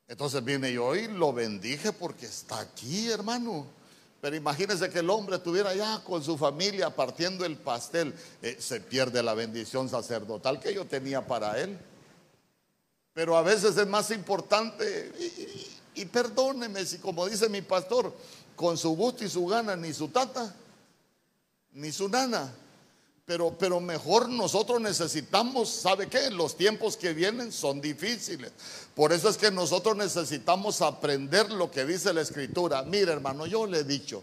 Entonces 0.06 0.44
vine 0.44 0.72
yo 0.72 0.94
y 0.94 1.08
lo 1.08 1.32
bendije 1.32 1.92
porque 1.92 2.26
está 2.26 2.60
aquí, 2.60 3.10
hermano. 3.10 3.66
Pero 4.20 4.36
imagínense 4.36 4.88
que 4.90 5.00
el 5.00 5.10
hombre 5.10 5.36
estuviera 5.36 5.74
ya 5.74 6.02
con 6.04 6.22
su 6.22 6.38
familia 6.38 6.94
partiendo 6.94 7.44
el 7.44 7.56
pastel. 7.56 8.14
Eh, 8.42 8.56
se 8.58 8.80
pierde 8.80 9.22
la 9.22 9.34
bendición 9.34 9.88
sacerdotal 9.88 10.60
que 10.60 10.74
yo 10.74 10.86
tenía 10.86 11.26
para 11.26 11.60
él. 11.60 11.78
Pero 13.12 13.36
a 13.36 13.42
veces 13.42 13.76
es 13.76 13.86
más 13.86 14.10
importante, 14.10 15.12
y, 15.94 16.00
y 16.02 16.04
perdóneme 16.06 16.84
si 16.84 16.98
como 16.98 17.26
dice 17.28 17.48
mi 17.48 17.62
pastor, 17.62 18.12
con 18.56 18.76
su 18.76 18.90
gusto 18.90 19.24
y 19.24 19.28
su 19.28 19.46
gana, 19.46 19.76
ni 19.76 19.92
su 19.92 20.08
tata, 20.08 20.54
ni 21.72 21.92
su 21.92 22.08
nana, 22.08 22.52
pero, 23.26 23.56
pero 23.58 23.80
mejor 23.80 24.28
nosotros 24.28 24.80
necesitamos, 24.80 25.70
¿sabe 25.70 26.08
qué? 26.08 26.30
Los 26.30 26.56
tiempos 26.56 26.96
que 26.96 27.14
vienen 27.14 27.52
son 27.52 27.80
difíciles. 27.80 28.52
Por 28.94 29.12
eso 29.12 29.30
es 29.30 29.38
que 29.38 29.50
nosotros 29.50 29.96
necesitamos 29.96 30.82
aprender 30.82 31.50
lo 31.50 31.70
que 31.70 31.86
dice 31.86 32.12
la 32.12 32.20
escritura. 32.20 32.82
Mire 32.82 33.12
hermano, 33.12 33.46
yo 33.46 33.66
le 33.66 33.78
he 33.78 33.84
dicho, 33.84 34.22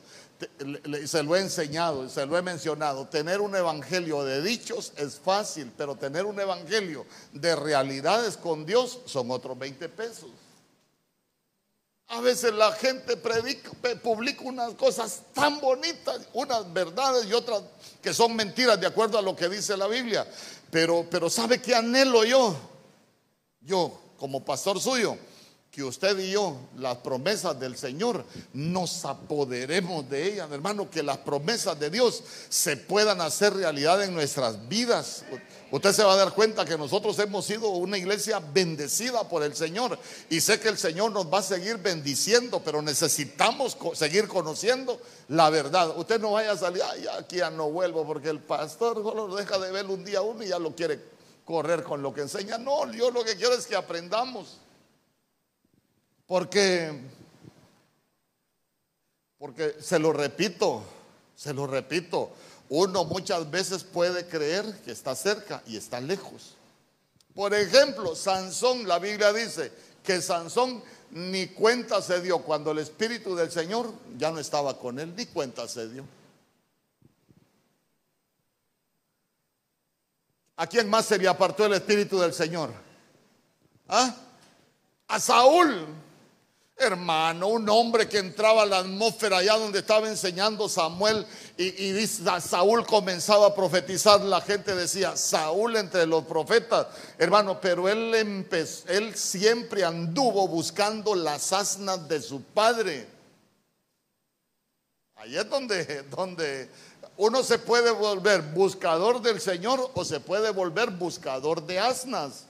se 1.06 1.24
lo 1.24 1.36
he 1.36 1.40
enseñado, 1.40 2.08
se 2.10 2.26
lo 2.28 2.38
he 2.38 2.44
mencionado, 2.44 3.08
tener 3.08 3.42
un 3.42 3.56
evangelio 3.56 4.24
de 4.24 4.42
dichos 4.42 4.94
es 4.98 5.20
fácil, 5.20 5.72
pero 5.76 5.96
tener 5.96 6.26
un 6.26 6.40
evangelio 6.40 7.06
de 7.34 7.56
realidades 7.56 8.38
con 8.38 8.66
Dios 8.66 9.00
son 9.06 9.32
otros 9.32 9.58
20 9.58 9.90
pesos. 9.90 10.30
A 12.14 12.20
veces 12.20 12.54
la 12.54 12.74
gente 12.74 13.16
predica, 13.16 13.72
publica 14.04 14.42
unas 14.44 14.74
cosas 14.74 15.22
tan 15.34 15.62
bonitas, 15.62 16.20
unas 16.34 16.72
verdades 16.74 17.26
y 17.26 17.34
otras 17.34 17.64
que 18.02 18.14
son 18.14 18.36
mentiras 18.36 18.80
de 18.82 18.86
acuerdo 18.86 19.18
a 19.18 19.22
lo 19.22 19.34
que 19.34 19.48
dice 19.48 19.78
la 19.78 19.88
Biblia. 19.88 20.28
Pero, 20.70 21.08
pero 21.10 21.30
¿sabe 21.30 21.62
qué 21.62 21.74
anhelo 21.74 22.26
yo? 22.26 22.54
Yo, 23.62 23.98
como 24.18 24.44
pastor 24.44 24.82
suyo, 24.82 25.18
que 25.72 25.84
usted 25.86 26.20
y 26.20 26.32
yo, 26.32 26.58
las 26.78 26.98
promesas 26.98 27.58
del 27.58 27.78
Señor, 27.78 28.26
nos 28.52 29.06
apoderemos 29.06 30.10
de 30.10 30.34
ellas, 30.34 30.52
hermano, 30.52 30.90
que 30.90 31.02
las 31.02 31.20
promesas 31.20 31.80
de 31.80 31.90
Dios 31.90 32.22
se 32.50 32.76
puedan 32.76 33.22
hacer 33.22 33.54
realidad 33.54 34.04
en 34.04 34.14
nuestras 34.14 34.68
vidas. 34.68 35.24
Usted 35.72 35.94
se 35.94 36.04
va 36.04 36.14
a 36.14 36.18
dar 36.18 36.34
cuenta 36.34 36.66
que 36.66 36.78
nosotros 36.78 37.18
hemos 37.20 37.46
sido 37.46 37.70
una 37.70 37.98
iglesia 37.98 38.40
bendecida 38.40 39.28
por 39.30 39.42
el 39.42 39.56
Señor 39.56 39.98
y 40.30 40.42
sé 40.42 40.60
que 40.60 40.68
el 40.68 40.78
Señor 40.78 41.14
nos 41.14 41.34
va 41.34 41.40
a 41.40 41.44
seguir 41.44 41.78
bendiciendo, 41.78 42.62
pero 42.64 42.82
necesitamos 42.82 43.78
seguir 43.94 44.28
conociendo 44.28 45.00
la 45.30 45.50
verdad. 45.50 45.98
Usted 45.98 46.20
no 46.20 46.34
vaya 46.34 46.52
a 46.52 46.58
salir, 46.58 46.84
ay, 46.84 47.06
aquí 47.18 47.38
ya 47.38 47.50
no 47.50 47.70
vuelvo 47.70 48.06
porque 48.06 48.28
el 48.28 48.40
pastor 48.40 49.02
solo 49.02 49.34
deja 49.34 49.58
de 49.60 49.72
ver 49.72 49.86
un 49.86 50.04
día 50.04 50.22
uno 50.22 50.44
y 50.44 50.50
ya 50.50 50.60
lo 50.60 50.76
quiere 50.76 51.00
correr 51.46 51.84
con 51.84 52.02
lo 52.02 52.14
que 52.14 52.22
enseña. 52.22 52.58
No, 52.58 52.92
yo 52.92 53.10
lo 53.10 53.24
que 53.24 53.38
quiero 53.38 53.54
es 53.54 53.66
que 53.66 53.78
aprendamos. 53.78 54.58
Porque, 56.26 57.00
porque 59.38 59.78
se 59.80 60.00
lo 60.00 60.12
repito, 60.12 60.84
se 61.34 61.54
lo 61.54 61.66
repito, 61.66 62.32
uno 62.74 63.04
muchas 63.04 63.52
veces 63.52 63.84
puede 63.84 64.26
creer 64.26 64.64
que 64.86 64.94
está 64.94 65.14
cerca 65.14 65.62
y 65.68 65.76
está 65.76 66.00
lejos. 66.00 66.56
Por 67.36 67.54
ejemplo, 67.54 68.16
Sansón, 68.16 68.88
la 68.88 68.98
Biblia 68.98 69.34
dice 69.34 69.74
que 70.02 70.22
Sansón 70.22 70.82
ni 71.10 71.48
cuenta 71.48 72.02
se 72.02 72.22
dio 72.22 72.40
cuando 72.40 72.72
el 72.72 72.78
Espíritu 72.78 73.36
del 73.36 73.52
Señor 73.52 73.94
ya 74.18 74.32
no 74.32 74.40
estaba 74.40 74.80
con 74.80 75.00
él, 75.00 75.14
ni 75.18 75.26
cuenta 75.26 75.68
se 75.68 75.90
dio. 75.90 76.06
¿A 80.56 80.66
quién 80.66 80.90
más 80.90 81.08
se 81.08 81.18
le 81.18 81.28
apartó 81.28 81.66
el 81.66 81.74
Espíritu 81.74 82.22
del 82.22 82.34
Señor? 82.34 82.72
¿Ah? 83.90 84.16
A 85.10 85.20
Saúl. 85.20 85.88
Hermano, 86.84 87.48
un 87.48 87.70
hombre 87.70 88.10
que 88.10 88.18
entraba 88.18 88.64
a 88.64 88.66
la 88.66 88.80
atmósfera 88.80 89.38
allá 89.38 89.56
donde 89.56 89.80
estaba 89.80 90.10
enseñando 90.10 90.68
Samuel 90.68 91.28
y, 91.56 92.08
Saúl 92.08 92.88
comenzaba 92.88 93.46
a 93.46 93.54
profetizar, 93.54 94.20
la 94.22 94.42
gente 94.42 94.74
decía, 94.74 95.16
Saúl 95.16 95.76
entre 95.76 96.08
los 96.08 96.24
profetas, 96.24 96.88
hermano, 97.20 97.62
pero 97.62 97.88
él, 97.88 98.16
empezó, 98.16 98.88
él 98.88 99.14
siempre 99.16 99.84
anduvo 99.84 100.48
buscando 100.48 101.14
las 101.14 101.54
asnas 101.54 102.10
de 102.10 102.20
su 102.20 102.42
padre. 102.42 103.08
Ahí 105.18 105.38
es 105.38 105.48
donde, 105.48 106.02
donde 106.10 106.68
uno 107.18 107.44
se 107.44 107.60
puede 107.60 107.92
volver 107.92 108.42
buscador 108.42 109.22
del 109.22 109.40
Señor 109.40 109.92
o 109.94 110.04
se 110.04 110.20
puede 110.20 110.50
volver 110.50 110.90
buscador 110.90 111.64
de 111.64 111.78
asnas. 111.78 112.46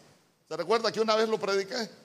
¿Se 0.47 0.55
recuerda 0.55 0.89
que 0.89 1.01
una 1.01 1.17
vez 1.17 1.27
lo 1.27 1.38
prediqué? 1.38 2.00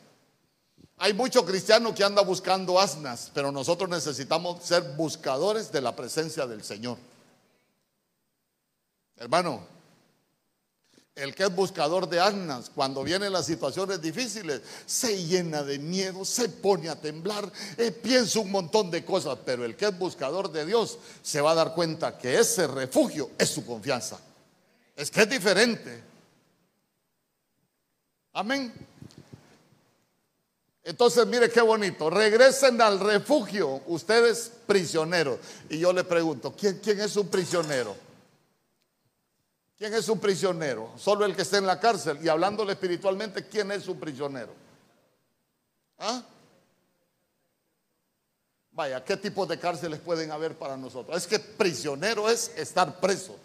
Hay 0.99 1.13
muchos 1.13 1.45
cristianos 1.45 1.95
que 1.95 2.05
andan 2.05 2.27
buscando 2.27 2.81
asnas, 2.81 3.31
pero 3.35 3.53
nosotros 3.53 3.89
necesitamos 3.89 4.65
ser 4.65 4.83
buscadores 4.97 5.71
de 5.71 5.83
la 5.83 5.95
presencia 5.95 6.47
del 6.47 6.65
Señor. 6.65 6.97
Hermano, 9.17 9.67
el 11.15 11.35
que 11.35 11.45
es 11.45 11.55
buscador 11.55 12.09
de 12.09 12.21
asnas, 12.21 12.71
cuando 12.75 13.03
vienen 13.03 13.33
las 13.33 13.47
situaciones 13.47 14.01
difíciles, 14.01 14.63
se 14.87 15.25
llena 15.25 15.63
de 15.63 15.79
miedo, 15.79 16.25
se 16.25 16.49
pone 16.49 16.89
a 16.89 17.01
temblar, 17.01 17.51
eh, 17.77 17.91
piensa 17.91 18.41
un 18.41 18.51
montón 18.51 18.91
de 18.91 19.05
cosas, 19.05 19.39
pero 19.45 19.65
el 19.65 19.77
que 19.77 19.87
es 19.87 19.99
buscador 19.99 20.51
de 20.51 20.65
Dios 20.65 20.99
se 21.23 21.41
va 21.41 21.53
a 21.53 21.55
dar 21.55 21.75
cuenta 21.75 22.17
que 22.17 22.39
ese 22.39 22.67
refugio 22.67 23.31
es 23.39 23.51
su 23.51 23.65
confianza. 23.65 24.19
Es 24.95 25.11
que 25.11 25.23
es 25.23 25.29
diferente. 25.29 26.03
Amén. 28.33 28.73
Entonces, 30.87 31.27
mire 31.27 31.51
qué 31.51 31.61
bonito. 31.63 32.09
Regresen 32.09 32.81
al 32.81 33.01
refugio, 33.01 33.83
ustedes 33.89 34.53
prisioneros. 34.69 35.41
Y 35.69 35.81
yo 35.81 35.93
le 35.93 36.05
pregunto, 36.05 36.55
¿quién, 36.57 36.81
es 37.01 37.17
un 37.17 37.27
prisionero? 37.27 37.97
¿Quién 39.77 39.93
es 39.95 40.09
un 40.09 40.21
prisionero? 40.21 40.93
Solo 40.97 41.25
el 41.25 41.35
que 41.35 41.43
está 41.43 41.59
en 41.59 41.67
la 41.67 41.81
cárcel. 41.81 42.21
Y 42.23 42.29
hablándole 42.29 42.75
espiritualmente, 42.75 43.49
¿quién 43.49 43.73
es 43.73 43.89
un 43.89 43.99
prisionero? 43.99 44.53
¿Ah? 45.99 46.23
Vaya, 48.71 49.05
¿qué 49.05 49.17
tipo 49.17 49.45
de 49.45 49.59
cárceles 49.59 49.99
pueden 49.99 50.31
haber 50.31 50.57
para 50.57 50.77
nosotros? 50.77 51.17
Es 51.17 51.27
que 51.27 51.41
prisionero 51.41 52.31
es 52.31 52.53
estar 52.57 53.01
preso. 53.01 53.37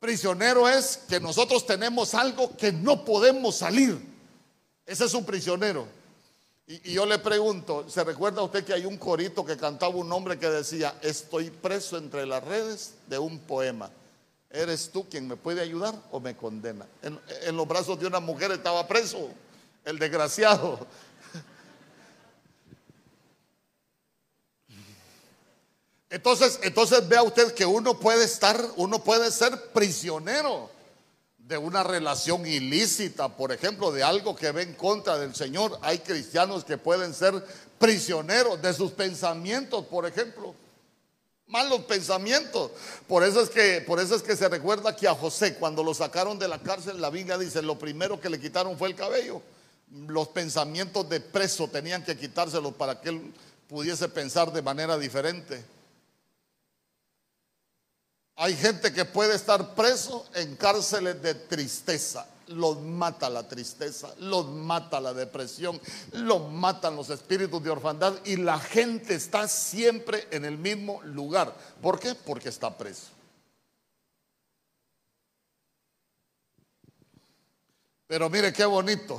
Prisionero 0.00 0.68
es 0.68 0.96
que 1.08 1.20
nosotros 1.20 1.64
tenemos 1.64 2.12
algo 2.12 2.56
que 2.56 2.72
no 2.72 3.04
podemos 3.04 3.54
salir. 3.54 4.13
Ese 4.86 5.04
es 5.04 5.14
un 5.14 5.24
prisionero. 5.24 5.86
Y, 6.66 6.92
yo 6.92 7.04
le 7.04 7.18
pregunto, 7.18 7.88
¿se 7.88 8.02
recuerda 8.04 8.42
usted 8.42 8.64
que 8.64 8.72
hay 8.72 8.86
un 8.86 8.96
corito 8.96 9.44
que 9.44 9.56
cantaba 9.56 9.94
un 9.94 10.10
hombre 10.12 10.38
que 10.38 10.48
decía, 10.48 10.98
estoy 11.02 11.50
preso 11.50 11.98
entre 11.98 12.24
las 12.26 12.42
redes 12.42 12.94
de 13.06 13.18
un 13.18 13.38
poema? 13.38 13.90
¿Eres 14.50 14.90
tú 14.90 15.08
quien 15.08 15.28
me 15.28 15.36
puede 15.36 15.60
ayudar 15.60 15.94
o 16.10 16.20
me 16.20 16.36
condena? 16.36 16.86
En, 17.02 17.20
en 17.42 17.56
los 17.56 17.66
brazos 17.68 17.98
de 17.98 18.06
una 18.06 18.20
mujer 18.20 18.52
estaba 18.52 18.86
preso, 18.86 19.28
el 19.84 19.98
desgraciado. 19.98 20.86
Entonces, 26.10 26.60
entonces 26.62 27.08
vea 27.08 27.24
usted 27.24 27.52
que 27.54 27.66
uno 27.66 27.98
puede 27.98 28.24
estar, 28.24 28.64
uno 28.76 29.02
puede 29.02 29.32
ser 29.32 29.72
prisionero 29.72 30.70
de 31.46 31.58
una 31.58 31.82
relación 31.82 32.46
ilícita, 32.46 33.28
por 33.28 33.52
ejemplo, 33.52 33.92
de 33.92 34.02
algo 34.02 34.34
que 34.34 34.50
ve 34.50 34.62
en 34.62 34.74
contra 34.74 35.18
del 35.18 35.34
Señor. 35.34 35.78
Hay 35.82 35.98
cristianos 35.98 36.64
que 36.64 36.78
pueden 36.78 37.12
ser 37.12 37.44
prisioneros 37.78 38.62
de 38.62 38.72
sus 38.72 38.92
pensamientos, 38.92 39.84
por 39.86 40.06
ejemplo. 40.06 40.54
Malos 41.46 41.80
pensamientos. 41.80 42.70
Por 43.06 43.22
eso 43.22 43.42
es 43.42 43.50
que 43.50 43.82
por 43.82 44.00
eso 44.00 44.14
es 44.14 44.22
que 44.22 44.36
se 44.36 44.48
recuerda 44.48 44.96
que 44.96 45.06
a 45.06 45.14
José 45.14 45.56
cuando 45.56 45.84
lo 45.84 45.92
sacaron 45.92 46.38
de 46.38 46.48
la 46.48 46.58
cárcel, 46.62 46.98
la 46.98 47.10
Biblia 47.10 47.36
dice, 47.36 47.60
lo 47.60 47.78
primero 47.78 48.18
que 48.18 48.30
le 48.30 48.40
quitaron 48.40 48.78
fue 48.78 48.88
el 48.88 48.94
cabello. 48.94 49.42
los 49.90 50.28
pensamientos 50.28 51.06
de 51.10 51.20
preso 51.20 51.68
tenían 51.68 52.02
que 52.02 52.16
quitárselos 52.16 52.74
para 52.74 53.00
que 53.00 53.10
él 53.10 53.34
pudiese 53.68 54.08
pensar 54.08 54.50
de 54.50 54.62
manera 54.62 54.96
diferente. 54.96 55.62
Hay 58.36 58.56
gente 58.56 58.92
que 58.92 59.04
puede 59.04 59.36
estar 59.36 59.74
preso 59.74 60.26
en 60.34 60.56
cárceles 60.56 61.22
de 61.22 61.34
tristeza. 61.34 62.26
Los 62.48 62.80
mata 62.80 63.30
la 63.30 63.48
tristeza, 63.48 64.12
los 64.18 64.46
mata 64.46 65.00
la 65.00 65.14
depresión, 65.14 65.80
los 66.12 66.50
matan 66.52 66.94
los 66.94 67.08
espíritus 67.08 67.62
de 67.62 67.70
orfandad 67.70 68.14
y 68.24 68.36
la 68.36 68.58
gente 68.58 69.14
está 69.14 69.48
siempre 69.48 70.28
en 70.30 70.44
el 70.44 70.58
mismo 70.58 71.00
lugar. 71.04 71.56
¿Por 71.80 71.98
qué? 71.98 72.14
Porque 72.14 72.50
está 72.50 72.76
preso. 72.76 73.06
Pero 78.06 78.28
mire 78.28 78.52
qué 78.52 78.66
bonito. 78.66 79.18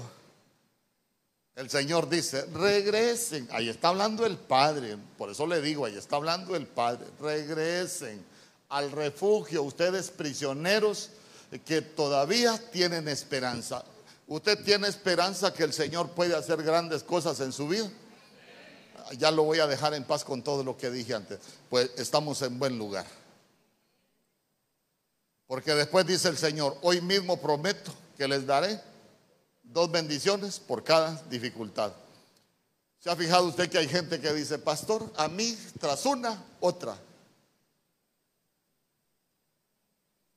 El 1.55 1.69
Señor 1.69 2.07
dice, 2.07 2.45
regresen. 2.47 3.47
Ahí 3.51 3.69
está 3.69 3.87
hablando 3.87 4.25
el 4.25 4.37
Padre. 4.37 4.97
Por 5.17 5.31
eso 5.31 5.47
le 5.47 5.61
digo, 5.61 5.85
ahí 5.85 5.95
está 5.95 6.17
hablando 6.17 6.55
el 6.55 6.67
Padre. 6.67 7.07
Regresen 7.19 8.34
al 8.69 8.91
refugio, 8.91 9.63
ustedes 9.63 10.09
prisioneros 10.09 11.09
que 11.65 11.81
todavía 11.81 12.59
tienen 12.71 13.07
esperanza. 13.07 13.83
¿Usted 14.27 14.63
tiene 14.63 14.87
esperanza 14.87 15.53
que 15.53 15.63
el 15.63 15.73
Señor 15.73 16.09
puede 16.09 16.35
hacer 16.35 16.61
grandes 16.63 17.03
cosas 17.03 17.39
en 17.39 17.51
su 17.51 17.67
vida? 17.67 17.89
Ya 19.17 19.29
lo 19.29 19.43
voy 19.43 19.59
a 19.59 19.67
dejar 19.67 19.93
en 19.93 20.03
paz 20.03 20.23
con 20.23 20.41
todo 20.41 20.63
lo 20.63 20.75
que 20.77 20.89
dije 20.89 21.13
antes. 21.13 21.39
Pues 21.69 21.91
estamos 21.97 22.41
en 22.41 22.57
buen 22.57 22.77
lugar. 22.77 23.05
Porque 25.45 25.75
después 25.75 26.07
dice 26.07 26.27
el 26.27 26.37
Señor, 26.37 26.75
hoy 26.81 27.01
mismo 27.01 27.39
prometo 27.39 27.93
que 28.17 28.27
les 28.27 28.47
daré 28.47 28.81
dos 29.61 29.91
bendiciones 29.91 30.59
por 30.59 30.83
cada 30.83 31.21
dificultad. 31.29 31.91
¿Se 32.99 33.11
ha 33.11 33.15
fijado 33.15 33.45
usted 33.45 33.69
que 33.69 33.77
hay 33.77 33.87
gente 33.87 34.19
que 34.19 34.33
dice, 34.33 34.57
pastor, 34.57 35.11
a 35.15 35.27
mí 35.27 35.55
tras 35.79 36.07
una, 36.07 36.43
otra? 36.59 36.97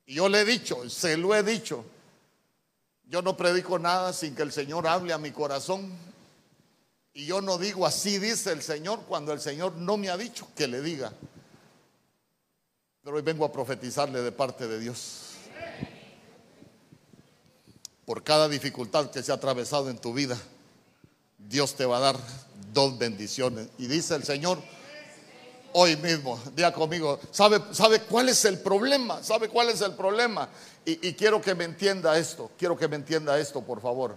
Y 0.08 0.14
yo 0.14 0.28
le 0.28 0.40
he 0.40 0.44
dicho, 0.44 0.90
se 0.90 1.16
lo 1.16 1.32
he 1.32 1.44
dicho, 1.44 1.84
yo 3.08 3.22
no 3.22 3.36
predico 3.36 3.78
nada 3.78 4.12
sin 4.12 4.34
que 4.34 4.42
el 4.42 4.50
Señor 4.50 4.88
hable 4.88 5.12
a 5.12 5.18
mi 5.18 5.30
corazón. 5.30 5.92
Y 7.14 7.26
yo 7.26 7.40
no 7.40 7.58
digo 7.58 7.86
así 7.86 8.18
dice 8.18 8.50
el 8.50 8.62
Señor 8.62 9.02
cuando 9.06 9.32
el 9.32 9.40
Señor 9.40 9.76
no 9.76 9.96
me 9.96 10.08
ha 10.08 10.16
dicho 10.16 10.48
que 10.56 10.66
le 10.66 10.82
diga. 10.82 11.12
Pero 13.04 13.16
hoy 13.16 13.22
vengo 13.22 13.44
a 13.44 13.52
profetizarle 13.52 14.20
de 14.20 14.32
parte 14.32 14.66
de 14.66 14.80
Dios 14.80 15.28
por 18.08 18.24
cada 18.24 18.48
dificultad 18.48 19.10
que 19.10 19.22
se 19.22 19.32
ha 19.32 19.34
atravesado 19.34 19.90
en 19.90 19.98
tu 19.98 20.14
vida, 20.14 20.38
Dios 21.36 21.74
te 21.74 21.84
va 21.84 21.98
a 21.98 22.00
dar 22.00 22.16
dos 22.72 22.96
bendiciones. 22.96 23.68
Y 23.76 23.86
dice 23.86 24.14
el 24.14 24.24
Señor, 24.24 24.62
hoy 25.80 25.94
mismo, 25.94 26.40
día 26.56 26.72
conmigo, 26.72 27.20
¿sabe, 27.30 27.62
¿sabe 27.70 28.00
cuál 28.00 28.28
es 28.28 28.44
el 28.44 28.58
problema? 28.58 29.22
¿Sabe 29.22 29.48
cuál 29.48 29.68
es 29.70 29.80
el 29.80 29.94
problema? 29.94 30.48
Y, 30.84 31.06
y 31.06 31.14
quiero 31.14 31.40
que 31.40 31.54
me 31.54 31.62
entienda 31.62 32.18
esto, 32.18 32.50
quiero 32.58 32.76
que 32.76 32.88
me 32.88 32.96
entienda 32.96 33.38
esto, 33.38 33.60
por 33.60 33.80
favor. 33.80 34.16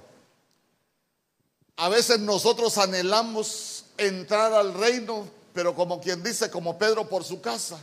A 1.76 1.88
veces 1.88 2.20
nosotros 2.20 2.80
anhelamos 2.80 3.86
entrar 3.96 4.52
al 4.54 4.74
reino, 4.74 5.28
pero 5.54 5.76
como 5.76 6.02
quien 6.02 6.24
dice, 6.24 6.50
como 6.50 6.80
Pedro 6.80 7.08
por 7.08 7.24
su 7.24 7.42
casa. 7.42 7.78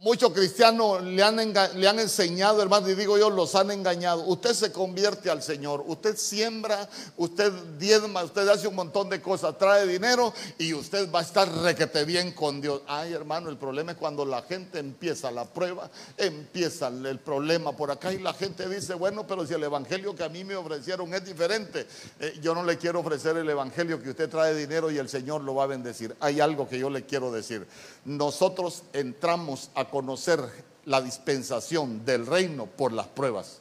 Muchos 0.00 0.32
cristianos 0.32 1.02
le 1.04 1.22
han, 1.22 1.36
le 1.36 1.88
han, 1.88 1.98
enseñado, 2.00 2.60
hermano, 2.60 2.90
y 2.90 2.94
digo 2.94 3.16
yo, 3.16 3.30
los 3.30 3.54
han 3.54 3.70
engañado. 3.70 4.24
Usted 4.24 4.52
se 4.52 4.72
convierte 4.72 5.30
al 5.30 5.40
Señor, 5.40 5.84
usted 5.86 6.16
siembra, 6.16 6.90
usted 7.16 7.52
diezma, 7.78 8.24
usted 8.24 8.46
hace 8.48 8.66
un 8.66 8.74
montón 8.74 9.08
de 9.08 9.22
cosas, 9.22 9.56
trae 9.56 9.86
dinero 9.86 10.34
y 10.58 10.74
usted 10.74 11.10
va 11.10 11.20
a 11.20 11.22
estar 11.22 11.48
requete 11.48 12.04
bien 12.04 12.32
con 12.32 12.60
Dios. 12.60 12.82
Ay, 12.88 13.12
hermano, 13.12 13.48
el 13.48 13.56
problema 13.56 13.92
es 13.92 13.96
cuando 13.96 14.26
la 14.26 14.42
gente 14.42 14.80
empieza 14.80 15.30
la 15.30 15.44
prueba, 15.44 15.88
empieza 16.18 16.88
el 16.88 17.20
problema 17.20 17.72
por 17.72 17.92
acá 17.92 18.12
y 18.12 18.18
la 18.18 18.34
gente 18.34 18.68
dice, 18.68 18.94
bueno, 18.94 19.26
pero 19.26 19.46
si 19.46 19.54
el 19.54 19.62
evangelio 19.62 20.14
que 20.14 20.24
a 20.24 20.28
mí 20.28 20.44
me 20.44 20.56
ofrecieron 20.56 21.14
es 21.14 21.24
diferente, 21.24 21.86
eh, 22.18 22.38
yo 22.42 22.52
no 22.52 22.64
le 22.64 22.76
quiero 22.76 23.00
ofrecer 23.00 23.36
el 23.36 23.48
evangelio 23.48 24.02
que 24.02 24.10
usted 24.10 24.28
trae 24.28 24.54
dinero 24.54 24.90
y 24.90 24.98
el 24.98 25.08
Señor 25.08 25.42
lo 25.42 25.54
va 25.54 25.64
a 25.64 25.68
bendecir. 25.68 26.14
Hay 26.18 26.40
algo 26.40 26.68
que 26.68 26.80
yo 26.80 26.90
le 26.90 27.06
quiero 27.06 27.30
decir. 27.30 27.66
Nosotros 28.04 28.82
entramos 28.92 29.70
a 29.74 29.93
conocer 29.94 30.40
la 30.86 31.00
dispensación 31.00 32.04
del 32.04 32.26
reino 32.26 32.66
por 32.66 32.92
las 32.92 33.06
pruebas. 33.06 33.60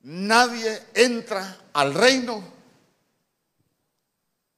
Nadie 0.00 0.82
entra 0.92 1.56
al 1.72 1.94
reino 1.94 2.42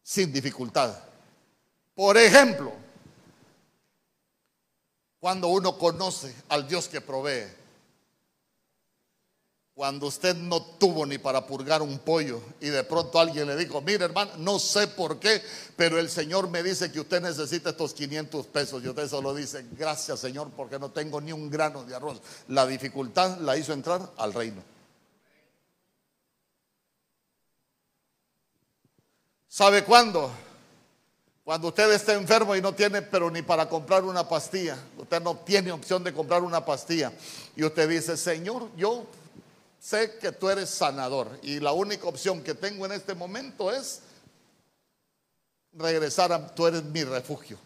sin 0.03 0.33
dificultad. 0.33 0.98
Por 1.94 2.16
ejemplo, 2.16 2.72
cuando 5.20 5.48
uno 5.48 5.77
conoce 5.77 6.35
al 6.48 6.66
Dios 6.66 6.88
que 6.88 7.03
provee, 7.03 7.44
cuando 9.79 10.09
usted 10.09 10.35
no 10.35 10.61
tuvo 10.61 11.07
ni 11.07 11.19
para 11.19 11.47
purgar 11.47 11.83
un 11.83 12.01
pollo 12.01 12.43
y 12.61 12.67
de 12.67 12.83
pronto 12.83 13.21
alguien 13.21 13.47
le 13.47 13.55
dijo, 13.55 13.81
mire 13.81 14.07
hermano, 14.07 14.33
no 14.38 14.59
sé 14.59 14.88
por 14.88 15.21
qué, 15.21 15.41
pero 15.77 16.01
el 16.01 16.11
Señor 16.11 16.51
me 16.51 16.64
dice 16.64 16.91
que 16.91 16.99
usted 16.99 17.23
necesita 17.23 17.71
estos 17.71 17.95
500 17.95 18.45
pesos 18.49 18.83
y 18.83 18.88
usted 18.88 19.09
solo 19.09 19.33
dice, 19.33 19.64
gracias 19.79 20.19
Señor 20.19 20.51
porque 20.57 20.81
no 20.81 20.91
tengo 20.91 21.21
ni 21.21 21.31
un 21.31 21.49
grano 21.49 21.85
de 21.85 21.95
arroz. 21.95 22.21
La 22.49 22.67
dificultad 22.67 23.38
la 23.38 23.57
hizo 23.57 23.73
entrar 23.73 24.03
al 24.17 24.35
reino. 24.35 24.61
¿Sabe 29.47 29.85
cuándo? 29.85 30.29
Cuando 31.45 31.69
usted 31.69 31.93
está 31.93 32.14
enfermo 32.14 32.57
y 32.57 32.61
no 32.61 32.75
tiene, 32.75 33.03
pero 33.03 33.31
ni 33.31 33.43
para 33.43 33.69
comprar 33.69 34.03
una 34.03 34.29
pastilla, 34.29 34.77
usted 34.97 35.23
no 35.23 35.37
tiene 35.37 35.71
opción 35.71 36.03
de 36.03 36.12
comprar 36.12 36.43
una 36.43 36.64
pastilla. 36.64 37.12
Y 37.55 37.62
usted 37.62 37.88
dice, 37.88 38.17
Señor, 38.17 38.69
yo 38.77 39.07
sé 39.79 40.19
que 40.19 40.33
tú 40.33 40.49
eres 40.49 40.71
sanador 40.71 41.38
y 41.43 41.61
la 41.61 41.73
única 41.73 42.07
opción 42.07 42.43
que 42.43 42.55
tengo 42.55 42.87
en 42.87 42.93
este 42.93 43.14
momento 43.14 43.73
es 43.73 44.01
regresar 45.73 46.33
a, 46.33 46.55
tú 46.55 46.67
eres 46.67 46.85
mi 46.85 47.05
refugio. 47.05 47.59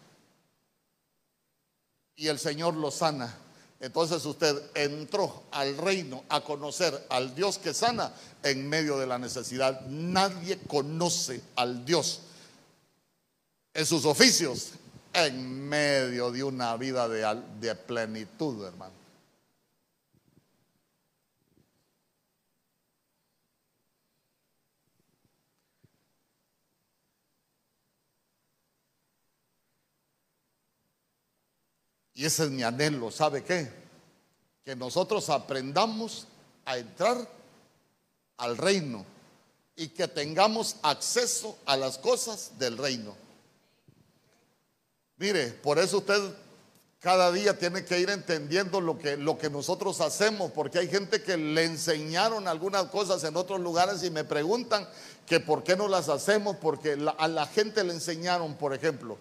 Y 2.15 2.27
el 2.27 2.39
Señor 2.39 2.75
lo 2.75 2.91
sana. 2.91 3.35
Entonces 3.79 4.23
usted 4.25 4.61
entró 4.75 5.43
al 5.51 5.77
reino 5.77 6.23
a 6.29 6.41
conocer 6.41 7.05
al 7.09 7.35
Dios 7.35 7.57
que 7.57 7.73
sana 7.73 8.13
en 8.41 8.69
medio 8.69 8.97
de 8.97 9.07
la 9.07 9.17
necesidad. 9.17 9.81
Nadie 9.87 10.57
conoce 10.67 11.41
al 11.55 11.83
Dios 11.83 12.21
en 13.73 13.85
sus 13.85 14.05
oficios 14.05 14.71
en 15.11 15.67
medio 15.67 16.31
de 16.31 16.43
una 16.43 16.75
vida 16.77 17.07
de, 17.07 17.41
de 17.59 17.75
plenitud, 17.75 18.65
hermano. 18.65 19.02
Y 32.13 32.25
ese 32.25 32.43
es 32.43 32.51
mi 32.51 32.63
anhelo, 32.63 33.11
¿sabe 33.11 33.43
qué? 33.43 33.71
Que 34.63 34.75
nosotros 34.75 35.29
aprendamos 35.29 36.27
a 36.65 36.77
entrar 36.77 37.27
al 38.37 38.57
reino 38.57 39.05
y 39.75 39.87
que 39.89 40.07
tengamos 40.07 40.77
acceso 40.83 41.57
a 41.65 41.75
las 41.75 41.97
cosas 41.97 42.51
del 42.59 42.77
reino. 42.77 43.15
Mire, 45.17 45.47
por 45.47 45.79
eso 45.79 45.99
usted 45.99 46.21
cada 47.03 47.33
día 47.33 47.57
tiene 47.57 47.83
que 47.83 47.99
ir 47.99 48.09
entendiendo 48.09 48.79
lo 48.79 48.97
que, 48.97 49.17
lo 49.17 49.37
que 49.37 49.49
nosotros 49.49 49.99
hacemos, 49.99 50.51
porque 50.51 50.79
hay 50.79 50.87
gente 50.87 51.21
que 51.21 51.35
le 51.35 51.65
enseñaron 51.65 52.47
algunas 52.47 52.85
cosas 52.85 53.21
en 53.25 53.35
otros 53.35 53.59
lugares 53.59 54.03
y 54.03 54.09
me 54.09 54.23
preguntan 54.23 54.87
que 55.25 55.41
por 55.41 55.63
qué 55.63 55.75
no 55.75 55.89
las 55.89 56.07
hacemos, 56.07 56.55
porque 56.61 56.97
a 57.17 57.27
la 57.27 57.45
gente 57.45 57.83
le 57.83 57.93
enseñaron, 57.93 58.55
por 58.55 58.73
ejemplo, 58.73 59.17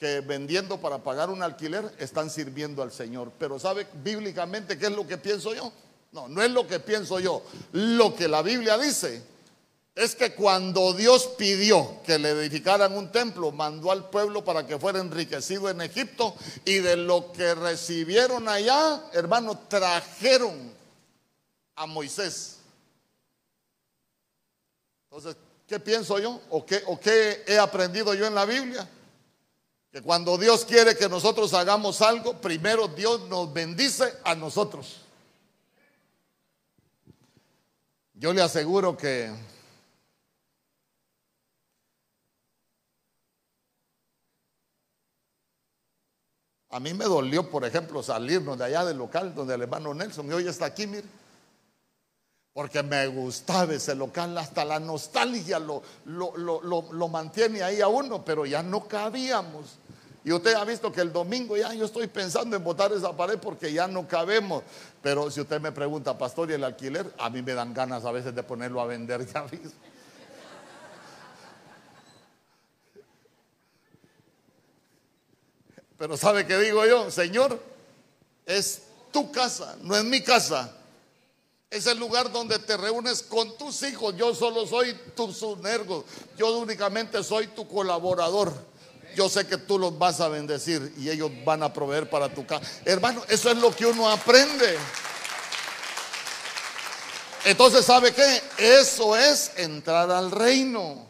que 0.00 0.22
vendiendo 0.22 0.80
para 0.80 0.98
pagar 0.98 1.28
un 1.28 1.42
alquiler 1.42 1.94
están 1.98 2.30
sirviendo 2.30 2.82
al 2.82 2.90
Señor. 2.90 3.30
Pero 3.38 3.58
¿sabe 3.58 3.86
bíblicamente 4.02 4.78
qué 4.78 4.86
es 4.86 4.92
lo 4.92 5.06
que 5.06 5.18
pienso 5.18 5.54
yo? 5.54 5.70
No, 6.12 6.26
no 6.26 6.42
es 6.42 6.50
lo 6.50 6.66
que 6.66 6.80
pienso 6.80 7.20
yo. 7.20 7.42
Lo 7.72 8.16
que 8.16 8.26
la 8.26 8.40
Biblia 8.40 8.78
dice 8.78 9.22
es 9.94 10.14
que 10.14 10.34
cuando 10.34 10.94
Dios 10.94 11.28
pidió 11.36 12.00
que 12.06 12.18
le 12.18 12.30
edificaran 12.30 12.96
un 12.96 13.12
templo, 13.12 13.52
mandó 13.52 13.92
al 13.92 14.08
pueblo 14.08 14.42
para 14.42 14.66
que 14.66 14.78
fuera 14.78 15.00
enriquecido 15.00 15.68
en 15.68 15.82
Egipto 15.82 16.34
y 16.64 16.76
de 16.78 16.96
lo 16.96 17.30
que 17.32 17.54
recibieron 17.54 18.48
allá, 18.48 19.02
hermano, 19.12 19.58
trajeron 19.68 20.72
a 21.74 21.84
Moisés. 21.84 22.56
Entonces, 25.10 25.36
¿qué 25.68 25.78
pienso 25.78 26.18
yo? 26.18 26.40
¿O 26.48 26.64
qué, 26.64 26.82
o 26.86 26.98
qué 26.98 27.44
he 27.46 27.58
aprendido 27.58 28.14
yo 28.14 28.26
en 28.26 28.34
la 28.34 28.46
Biblia? 28.46 28.88
Que 29.92 30.02
cuando 30.02 30.38
Dios 30.38 30.64
quiere 30.64 30.96
que 30.96 31.08
nosotros 31.08 31.52
hagamos 31.52 32.00
algo, 32.00 32.40
primero 32.40 32.86
Dios 32.86 33.28
nos 33.28 33.52
bendice 33.52 34.04
a 34.24 34.36
nosotros. 34.36 35.00
Yo 38.14 38.32
le 38.32 38.40
aseguro 38.40 38.96
que 38.96 39.32
a 46.68 46.78
mí 46.78 46.94
me 46.94 47.06
dolió, 47.06 47.50
por 47.50 47.64
ejemplo, 47.64 48.00
salirnos 48.02 48.58
de 48.58 48.66
allá 48.66 48.84
del 48.84 48.98
local 48.98 49.34
donde 49.34 49.54
el 49.54 49.62
hermano 49.62 49.92
Nelson 49.92 50.28
y 50.28 50.32
hoy 50.34 50.46
está 50.46 50.66
aquí, 50.66 50.86
mire. 50.86 51.19
Porque 52.60 52.82
me 52.82 53.06
gustaba 53.06 53.72
ese 53.72 53.94
local, 53.94 54.36
hasta 54.36 54.66
la 54.66 54.78
nostalgia 54.78 55.58
lo, 55.58 55.82
lo, 56.04 56.36
lo, 56.36 57.08
mantiene 57.08 57.62
ahí 57.62 57.80
a 57.80 57.88
uno, 57.88 58.22
pero 58.22 58.44
ya 58.44 58.62
no 58.62 58.86
cabíamos. 58.86 59.78
Y 60.24 60.32
usted 60.32 60.52
ha 60.52 60.64
visto 60.66 60.92
que 60.92 61.00
el 61.00 61.10
domingo 61.10 61.56
ya 61.56 61.72
yo 61.72 61.86
estoy 61.86 62.06
pensando 62.08 62.54
en 62.54 62.62
botar 62.62 62.92
esa 62.92 63.16
pared 63.16 63.38
porque 63.38 63.72
ya 63.72 63.88
no 63.88 64.06
cabemos. 64.06 64.62
Pero 65.00 65.30
si 65.30 65.40
usted 65.40 65.58
me 65.58 65.72
pregunta, 65.72 66.18
pastor, 66.18 66.50
¿y 66.50 66.52
el 66.52 66.62
alquiler? 66.62 67.10
A 67.16 67.30
mí 67.30 67.40
me 67.40 67.54
dan 67.54 67.72
ganas 67.72 68.04
a 68.04 68.12
veces 68.12 68.34
de 68.34 68.42
ponerlo 68.42 68.82
a 68.82 68.84
vender, 68.84 69.24
ya 69.32 69.40
visto. 69.44 69.70
Pero 75.96 76.14
¿sabe 76.18 76.46
qué 76.46 76.58
digo 76.58 76.84
yo? 76.84 77.10
Señor, 77.10 77.58
es 78.44 78.82
tu 79.10 79.32
casa, 79.32 79.78
no 79.80 79.96
es 79.96 80.04
mi 80.04 80.22
casa. 80.22 80.76
Es 81.70 81.86
el 81.86 82.00
lugar 82.00 82.32
donde 82.32 82.58
te 82.58 82.76
reúnes 82.76 83.22
con 83.22 83.56
tus 83.56 83.84
hijos. 83.84 84.16
Yo 84.16 84.34
solo 84.34 84.66
soy 84.66 84.92
tu 85.14 85.32
sunergo. 85.32 86.04
Yo 86.36 86.58
únicamente 86.58 87.22
soy 87.22 87.46
tu 87.46 87.68
colaborador. 87.68 88.52
Yo 89.14 89.28
sé 89.28 89.46
que 89.46 89.56
tú 89.56 89.78
los 89.78 89.96
vas 89.96 90.20
a 90.20 90.28
bendecir 90.28 90.92
y 90.98 91.08
ellos 91.10 91.30
van 91.44 91.62
a 91.62 91.72
proveer 91.72 92.10
para 92.10 92.28
tu 92.28 92.44
casa. 92.44 92.68
Hermano, 92.84 93.22
eso 93.28 93.52
es 93.52 93.56
lo 93.58 93.74
que 93.74 93.86
uno 93.86 94.10
aprende. 94.10 94.76
Entonces, 97.44 97.84
¿sabe 97.84 98.12
qué? 98.12 98.42
Eso 98.58 99.16
es 99.16 99.52
entrar 99.56 100.10
al 100.10 100.32
reino. 100.32 101.09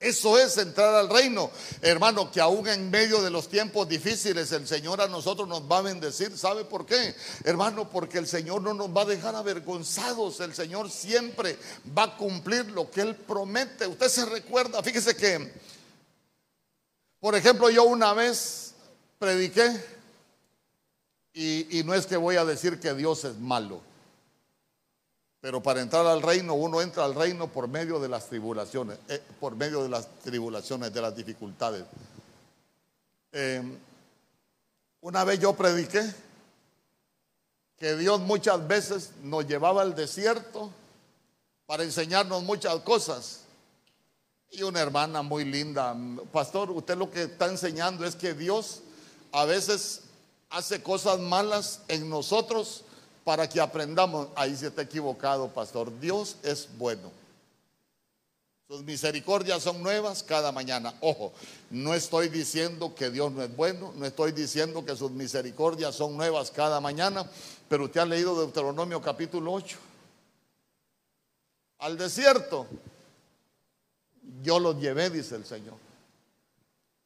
Eso 0.00 0.38
es 0.38 0.56
entrar 0.56 0.94
al 0.94 1.10
reino. 1.10 1.50
Hermano, 1.82 2.32
que 2.32 2.40
aún 2.40 2.66
en 2.66 2.90
medio 2.90 3.20
de 3.20 3.28
los 3.28 3.50
tiempos 3.50 3.86
difíciles 3.86 4.50
el 4.50 4.66
Señor 4.66 4.98
a 5.02 5.08
nosotros 5.08 5.46
nos 5.46 5.70
va 5.70 5.76
a 5.76 5.82
bendecir. 5.82 6.38
¿Sabe 6.38 6.64
por 6.64 6.86
qué? 6.86 7.14
Hermano, 7.44 7.90
porque 7.90 8.16
el 8.16 8.26
Señor 8.26 8.62
no 8.62 8.72
nos 8.72 8.88
va 8.88 9.02
a 9.02 9.04
dejar 9.04 9.34
avergonzados. 9.34 10.40
El 10.40 10.54
Señor 10.54 10.90
siempre 10.90 11.58
va 11.96 12.04
a 12.04 12.16
cumplir 12.16 12.70
lo 12.70 12.90
que 12.90 13.02
Él 13.02 13.14
promete. 13.14 13.86
Usted 13.86 14.08
se 14.08 14.24
recuerda, 14.24 14.82
fíjese 14.82 15.14
que, 15.14 15.52
por 17.20 17.34
ejemplo, 17.34 17.68
yo 17.68 17.84
una 17.84 18.14
vez 18.14 18.72
prediqué 19.18 19.84
y, 21.34 21.78
y 21.78 21.84
no 21.84 21.92
es 21.92 22.06
que 22.06 22.16
voy 22.16 22.36
a 22.36 22.46
decir 22.46 22.80
que 22.80 22.94
Dios 22.94 23.24
es 23.24 23.36
malo. 23.36 23.89
Pero 25.40 25.62
para 25.62 25.80
entrar 25.80 26.06
al 26.06 26.20
reino, 26.20 26.54
uno 26.54 26.82
entra 26.82 27.04
al 27.04 27.14
reino 27.14 27.48
por 27.48 27.66
medio 27.66 27.98
de 27.98 28.08
las 28.08 28.26
tribulaciones, 28.26 28.98
eh, 29.08 29.22
por 29.40 29.56
medio 29.56 29.82
de 29.82 29.88
las 29.88 30.06
tribulaciones, 30.20 30.92
de 30.92 31.00
las 31.00 31.16
dificultades. 31.16 31.84
Em, 33.32 33.78
una 35.00 35.24
vez 35.24 35.40
yo 35.40 35.54
prediqué 35.54 36.02
que 37.78 37.96
Dios 37.96 38.20
muchas 38.20 38.68
veces 38.68 39.12
nos 39.22 39.46
llevaba 39.46 39.80
al 39.80 39.94
desierto 39.94 40.70
para 41.64 41.84
enseñarnos 41.84 42.42
muchas 42.42 42.78
cosas. 42.80 43.40
Y 44.50 44.62
una 44.62 44.80
hermana 44.80 45.22
muy 45.22 45.44
linda, 45.44 45.96
pastor, 46.32 46.70
usted 46.70 46.98
lo 46.98 47.10
que 47.10 47.22
está 47.22 47.46
enseñando 47.46 48.04
es 48.04 48.14
que 48.14 48.34
Dios 48.34 48.82
a 49.32 49.46
veces 49.46 50.02
hace 50.50 50.82
cosas 50.82 51.18
malas 51.20 51.80
en 51.88 52.10
nosotros 52.10 52.84
para 53.30 53.48
que 53.48 53.60
aprendamos. 53.60 54.26
Ahí 54.34 54.56
se 54.56 54.66
está 54.66 54.82
equivocado, 54.82 55.46
pastor. 55.46 55.96
Dios 56.00 56.34
es 56.42 56.68
bueno. 56.76 57.12
Sus 58.66 58.82
misericordias 58.82 59.62
son 59.62 59.84
nuevas 59.84 60.24
cada 60.24 60.50
mañana. 60.50 60.92
Ojo, 61.00 61.32
no 61.70 61.94
estoy 61.94 62.28
diciendo 62.28 62.92
que 62.92 63.08
Dios 63.08 63.30
no 63.30 63.44
es 63.44 63.54
bueno, 63.54 63.92
no 63.94 64.04
estoy 64.04 64.32
diciendo 64.32 64.84
que 64.84 64.96
sus 64.96 65.12
misericordias 65.12 65.94
son 65.94 66.16
nuevas 66.16 66.50
cada 66.50 66.80
mañana, 66.80 67.24
pero 67.68 67.84
usted 67.84 68.00
ha 68.00 68.04
leído 68.04 68.36
Deuteronomio 68.36 69.00
capítulo 69.00 69.52
8. 69.52 69.78
Al 71.78 71.96
desierto, 71.96 72.66
yo 74.42 74.58
los 74.58 74.76
llevé, 74.80 75.08
dice 75.08 75.36
el 75.36 75.44
Señor. 75.44 75.76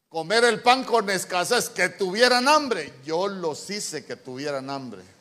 Comer 0.09 0.45
el 0.45 0.63
pan 0.63 0.85
con 0.85 1.11
escasez, 1.11 1.69
que 1.69 1.91
tuvieran 1.91 2.49
hambre, 2.49 2.95
yo 3.05 3.29
los 3.29 3.69
hice 3.69 4.07
que 4.07 4.17
tuvieran 4.17 4.71
hambre. 4.71 5.14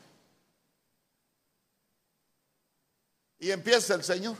Y 3.43 3.51
empieza 3.51 3.93
el 3.93 4.05
Señor. 4.05 4.37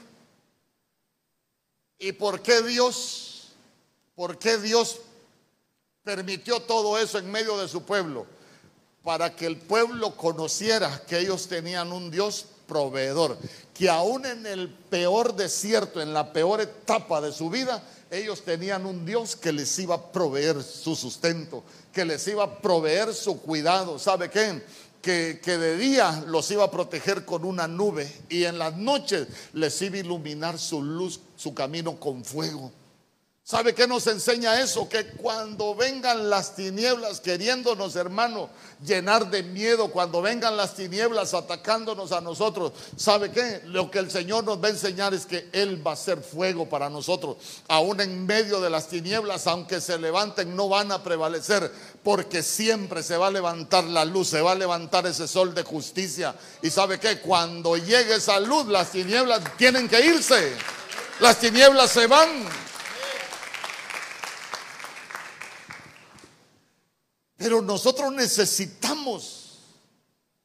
¿Y 1.99 2.13
por 2.13 2.41
qué 2.41 2.61
Dios, 2.61 3.49
por 4.15 4.39
qué 4.39 4.57
Dios 4.57 5.01
permitió 6.05 6.61
todo 6.61 6.97
eso 6.97 7.17
en 7.17 7.29
medio 7.29 7.57
de 7.57 7.67
su 7.67 7.83
pueblo? 7.83 8.25
Para 9.03 9.35
que 9.35 9.45
el 9.45 9.57
pueblo 9.57 10.15
conociera 10.15 11.03
que 11.05 11.19
ellos 11.19 11.49
tenían 11.49 11.91
un 11.91 12.11
Dios 12.11 12.45
proveedor, 12.65 13.37
que 13.73 13.89
aún 13.89 14.25
en 14.25 14.45
el 14.45 14.69
peor 14.69 15.35
desierto, 15.35 16.01
en 16.01 16.13
la 16.13 16.31
peor 16.31 16.61
etapa 16.61 17.19
de 17.19 17.33
su 17.33 17.49
vida, 17.49 17.83
ellos 18.09 18.45
tenían 18.45 18.85
un 18.85 19.05
Dios 19.05 19.35
que 19.35 19.51
les 19.51 19.77
iba 19.79 19.95
a 19.95 20.11
proveer 20.13 20.63
su 20.63 20.95
sustento, 20.95 21.61
que 21.91 22.05
les 22.05 22.25
iba 22.29 22.45
a 22.45 22.57
proveer 22.61 23.13
su 23.13 23.41
cuidado. 23.41 23.99
¿Sabe 23.99 24.29
qué? 24.29 24.63
Que, 25.03 25.57
de 25.57 25.77
día 25.77 26.23
los 26.27 26.49
iba 26.49 26.63
a 26.63 26.71
proteger 26.71 27.25
con 27.25 27.43
una 27.43 27.67
nube 27.67 28.09
y 28.29 28.45
en 28.45 28.57
las 28.57 28.77
noches 28.77 29.27
les 29.51 29.79
iba 29.81 29.97
a 29.97 29.99
iluminar 29.99 30.57
su 30.57 30.81
luz, 30.81 31.19
su 31.35 31.53
camino 31.53 31.99
con 31.99 32.23
fuego. 32.23 32.71
¿Sabe 33.45 33.75
qué 33.75 33.87
nos 33.87 34.07
enseña 34.07 34.61
eso? 34.61 34.87
Que 34.87 35.05
cuando 35.05 35.75
vengan 35.75 36.29
las 36.29 36.55
tinieblas 36.55 37.19
queriéndonos, 37.19 37.97
hermano, 37.97 38.49
llenar 38.85 39.29
de 39.29 39.43
miedo, 39.43 39.91
cuando 39.91 40.21
vengan 40.21 40.55
las 40.55 40.75
tinieblas 40.75 41.33
atacándonos 41.33 42.13
a 42.13 42.21
nosotros, 42.21 42.71
¿sabe 42.95 43.31
qué? 43.31 43.61
Lo 43.65 43.91
que 43.91 43.99
el 43.99 44.09
Señor 44.09 44.45
nos 44.45 44.63
va 44.63 44.67
a 44.67 44.71
enseñar 44.71 45.13
es 45.13 45.25
que 45.25 45.49
Él 45.51 45.85
va 45.85 45.91
a 45.91 45.97
ser 45.97 46.21
fuego 46.21 46.69
para 46.69 46.89
nosotros. 46.89 47.35
Aún 47.67 47.99
en 47.99 48.25
medio 48.25 48.61
de 48.61 48.69
las 48.69 48.87
tinieblas, 48.87 49.45
aunque 49.45 49.81
se 49.81 49.97
levanten, 49.97 50.55
no 50.55 50.69
van 50.69 50.93
a 50.93 51.03
prevalecer, 51.03 51.69
porque 52.01 52.43
siempre 52.43 53.03
se 53.03 53.17
va 53.17 53.27
a 53.27 53.31
levantar 53.31 53.83
la 53.83 54.05
luz, 54.05 54.29
se 54.29 54.39
va 54.39 54.53
a 54.53 54.55
levantar 54.55 55.05
ese 55.05 55.27
sol 55.27 55.53
de 55.53 55.63
justicia. 55.63 56.33
¿Y 56.61 56.69
sabe 56.69 56.97
qué? 56.97 57.19
Cuando 57.19 57.75
llegue 57.75 58.15
esa 58.15 58.39
luz, 58.39 58.67
las 58.67 58.93
tinieblas 58.93 59.41
tienen 59.57 59.89
que 59.89 59.99
irse. 59.99 60.53
Las 61.19 61.41
tinieblas 61.41 61.91
se 61.91 62.07
van. 62.07 62.62
Pero 67.37 67.61
nosotros 67.61 68.11
necesitamos, 68.13 69.59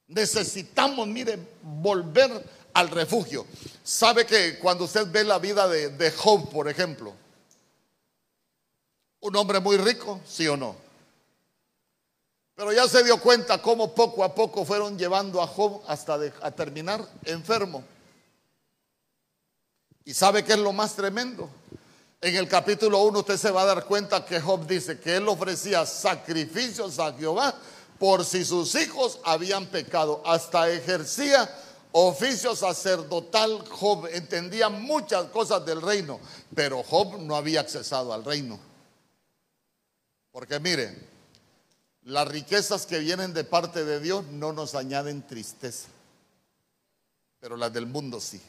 necesitamos, 0.07 1.07
mire, 1.07 1.39
volver 1.63 2.45
al 2.73 2.89
refugio. 2.89 3.47
¿Sabe 3.83 4.27
que 4.27 4.59
cuando 4.59 4.85
usted 4.85 5.07
ve 5.11 5.25
la 5.25 5.39
vida 5.39 5.69
de, 5.69 5.91
de 5.91 6.11
Job, 6.11 6.51
por 6.51 6.69
ejemplo, 6.69 7.15
un 9.21 9.37
hombre 9.37 9.61
muy 9.61 9.77
rico, 9.77 10.21
sí 10.27 10.47
o 10.49 10.57
no? 10.57 10.77
Pero 12.59 12.73
ya 12.73 12.89
se 12.89 13.05
dio 13.05 13.21
cuenta 13.21 13.63
cómo 13.63 13.95
poco 13.95 14.25
a 14.25 14.35
poco 14.35 14.65
fueron 14.65 14.99
llevando 14.99 15.41
a 15.41 15.47
Job 15.47 15.81
hasta 15.87 16.19
a 16.43 16.51
terminar 16.51 17.09
enfermo. 17.25 17.85
¿Y 20.05 20.13
sabe 20.13 20.43
qué 20.43 20.55
es 20.55 20.59
lo 20.59 20.73
más 20.73 20.97
tremendo? 20.97 21.49
En 22.21 22.35
el 22.35 22.49
capítulo 22.49 23.03
1 23.03 23.21
usted 23.21 23.37
se 23.37 23.51
va 23.53 23.63
a 23.63 23.67
dar 23.67 23.85
cuenta 23.85 24.25
que 24.25 24.41
Job 24.41 24.67
dice 24.67 24.99
que 24.99 25.17
él 25.17 25.29
ofrecía 25.29 25.87
sacrificios 25.87 26.99
a 26.99 27.13
Jehová 27.13 27.55
por 27.97 28.25
si 28.25 28.45
sus 28.45 28.75
hijos 28.75 29.21
habían 29.25 29.67
pecado. 29.67 30.21
Hasta 30.27 30.69
ejercía 30.69 31.49
oficio 31.93 32.57
sacerdotal. 32.57 33.65
Job 33.69 34.09
entendía 34.13 34.69
muchas 34.69 35.27
cosas 35.27 35.65
del 35.65 35.81
reino, 35.81 36.19
pero 36.57 36.83
Job 36.83 37.21
no 37.21 37.37
había 37.37 37.61
accesado 37.61 38.13
al 38.13 38.25
reino. 38.25 38.59
Porque 40.33 40.59
mire, 40.59 40.99
las 42.03 42.27
riquezas 42.27 42.85
que 42.85 42.99
vienen 42.99 43.33
de 43.33 43.45
parte 43.45 43.85
de 43.85 44.01
Dios 44.01 44.25
no 44.27 44.53
nos 44.53 44.75
añaden 44.75 45.25
tristeza, 45.25 45.87
pero 47.39 47.57
las 47.57 47.73
del 47.73 47.87
mundo 47.87 48.21
sí. 48.21 48.41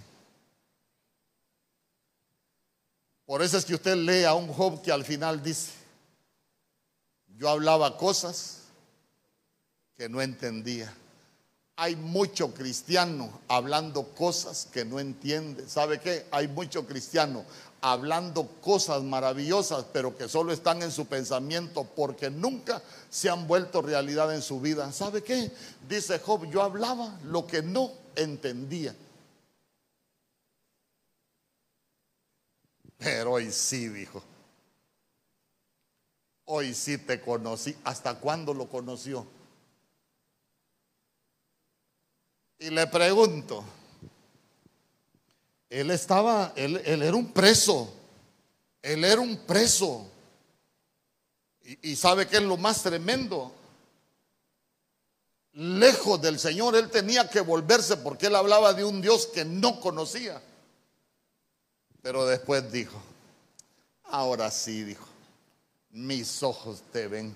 Por 3.30 3.44
eso 3.44 3.60
es 3.60 3.66
que 3.66 3.76
usted 3.76 3.96
lee 3.96 4.24
a 4.24 4.34
un 4.34 4.48
Job 4.52 4.82
que 4.82 4.92
al 4.92 5.06
final 5.06 5.44
dice, 5.44 5.70
yo 7.38 7.48
hablaba 7.48 7.96
cosas 7.96 8.62
que 9.96 10.10
no 10.10 10.20
entendía. 10.20 10.92
Hay 11.76 11.96
mucho 11.96 12.52
cristiano 12.56 13.30
hablando 13.48 14.16
cosas 14.16 14.68
que 14.74 14.84
no 14.84 15.00
entiende. 15.00 15.70
¿Sabe 15.70 16.00
qué? 16.00 16.26
Hay 16.32 16.48
mucho 16.48 16.88
cristiano 16.88 17.46
hablando 17.82 18.48
cosas 18.62 19.04
maravillosas, 19.04 19.86
pero 19.94 20.18
que 20.18 20.28
solo 20.28 20.52
están 20.52 20.82
en 20.82 20.92
su 20.92 21.06
pensamiento 21.06 21.84
porque 21.84 22.32
nunca 22.32 22.82
se 23.12 23.30
han 23.30 23.46
vuelto 23.46 23.84
realidad 23.84 24.34
en 24.34 24.42
su 24.42 24.60
vida. 24.60 24.92
¿Sabe 24.92 25.22
qué? 25.22 25.52
Dice 25.88 26.18
Job, 26.18 26.50
yo 26.50 26.64
hablaba 26.64 27.20
lo 27.26 27.46
que 27.46 27.62
no 27.62 27.92
entendía. 28.16 28.96
Pero 33.00 33.32
hoy 33.32 33.50
sí, 33.52 33.88
dijo. 33.88 34.22
hoy 36.46 36.74
sí 36.74 36.98
te 36.98 37.22
conocí. 37.22 37.76
¿Hasta 37.86 38.16
cuándo 38.16 38.54
lo 38.54 38.68
conoció? 38.68 39.26
Y 42.60 42.70
le 42.72 42.86
pregunto, 42.88 43.64
él 45.70 45.92
estaba, 45.92 46.52
él, 46.58 46.82
era 46.86 47.16
un 47.16 47.32
preso, 47.32 47.94
él 48.82 49.06
era 49.06 49.22
un 49.22 49.38
preso. 49.46 50.06
Y, 51.62 51.92
y 51.92 51.96
sabe 51.96 52.28
que 52.28 52.36
es 52.36 52.44
lo 52.44 52.58
más 52.58 52.84
tremendo. 52.84 53.54
Lejos 55.54 56.22
del 56.22 56.38
Señor, 56.38 56.76
él 56.76 56.90
tenía 56.90 57.30
que 57.30 57.40
volverse 57.40 57.96
porque 57.98 58.26
él 58.26 58.36
hablaba 58.36 58.74
de 58.74 58.84
un 58.84 59.02
Dios 59.02 59.28
que 59.28 59.46
no 59.46 59.80
conocía. 59.80 60.42
Pero 62.02 62.26
después 62.26 62.72
dijo, 62.72 63.02
ahora 64.06 64.50
sí, 64.52 64.84
dijo, 64.84 65.06
mis 65.92 66.44
ojos 66.44 66.82
te 66.92 67.08
ven. 67.08 67.36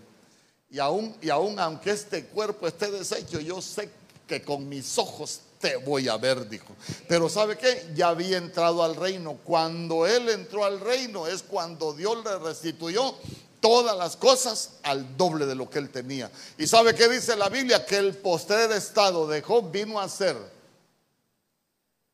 Y 0.70 0.80
aún, 0.80 1.16
y 1.22 1.30
aún 1.30 1.60
aunque 1.60 1.92
este 1.92 2.26
cuerpo 2.26 2.68
esté 2.68 2.90
deshecho, 2.90 3.40
yo 3.40 3.62
sé 3.62 3.90
que 4.28 4.42
con 4.42 4.68
mis 4.68 4.98
ojos 4.98 5.42
te 5.60 5.76
voy 5.78 6.08
a 6.08 6.18
ver, 6.18 6.50
dijo. 6.50 6.76
Pero 7.08 7.30
¿sabe 7.30 7.58
qué? 7.58 7.92
Ya 7.96 8.10
había 8.10 8.38
entrado 8.38 8.84
al 8.84 8.96
reino. 8.96 9.38
Cuando 9.44 10.08
él 10.08 10.30
entró 10.30 10.66
al 10.66 10.80
reino 10.80 11.28
es 11.28 11.44
cuando 11.44 11.94
Dios 11.94 12.24
le 12.24 12.40
restituyó 12.40 13.16
todas 13.60 13.98
las 13.98 14.18
cosas 14.18 14.72
al 14.84 15.16
doble 15.16 15.46
de 15.46 15.56
lo 15.56 15.70
que 15.70 15.80
él 15.80 15.90
tenía. 15.90 16.30
¿Y 16.58 16.68
sabe 16.68 16.94
qué 16.94 17.08
dice 17.08 17.36
la 17.38 17.48
Biblia? 17.48 17.86
Que 17.86 17.98
el 17.98 18.16
postrer 18.18 18.72
estado 18.72 19.28
de 19.28 19.42
Job 19.42 19.72
vino 19.72 20.02
a 20.02 20.10
ser 20.10 20.36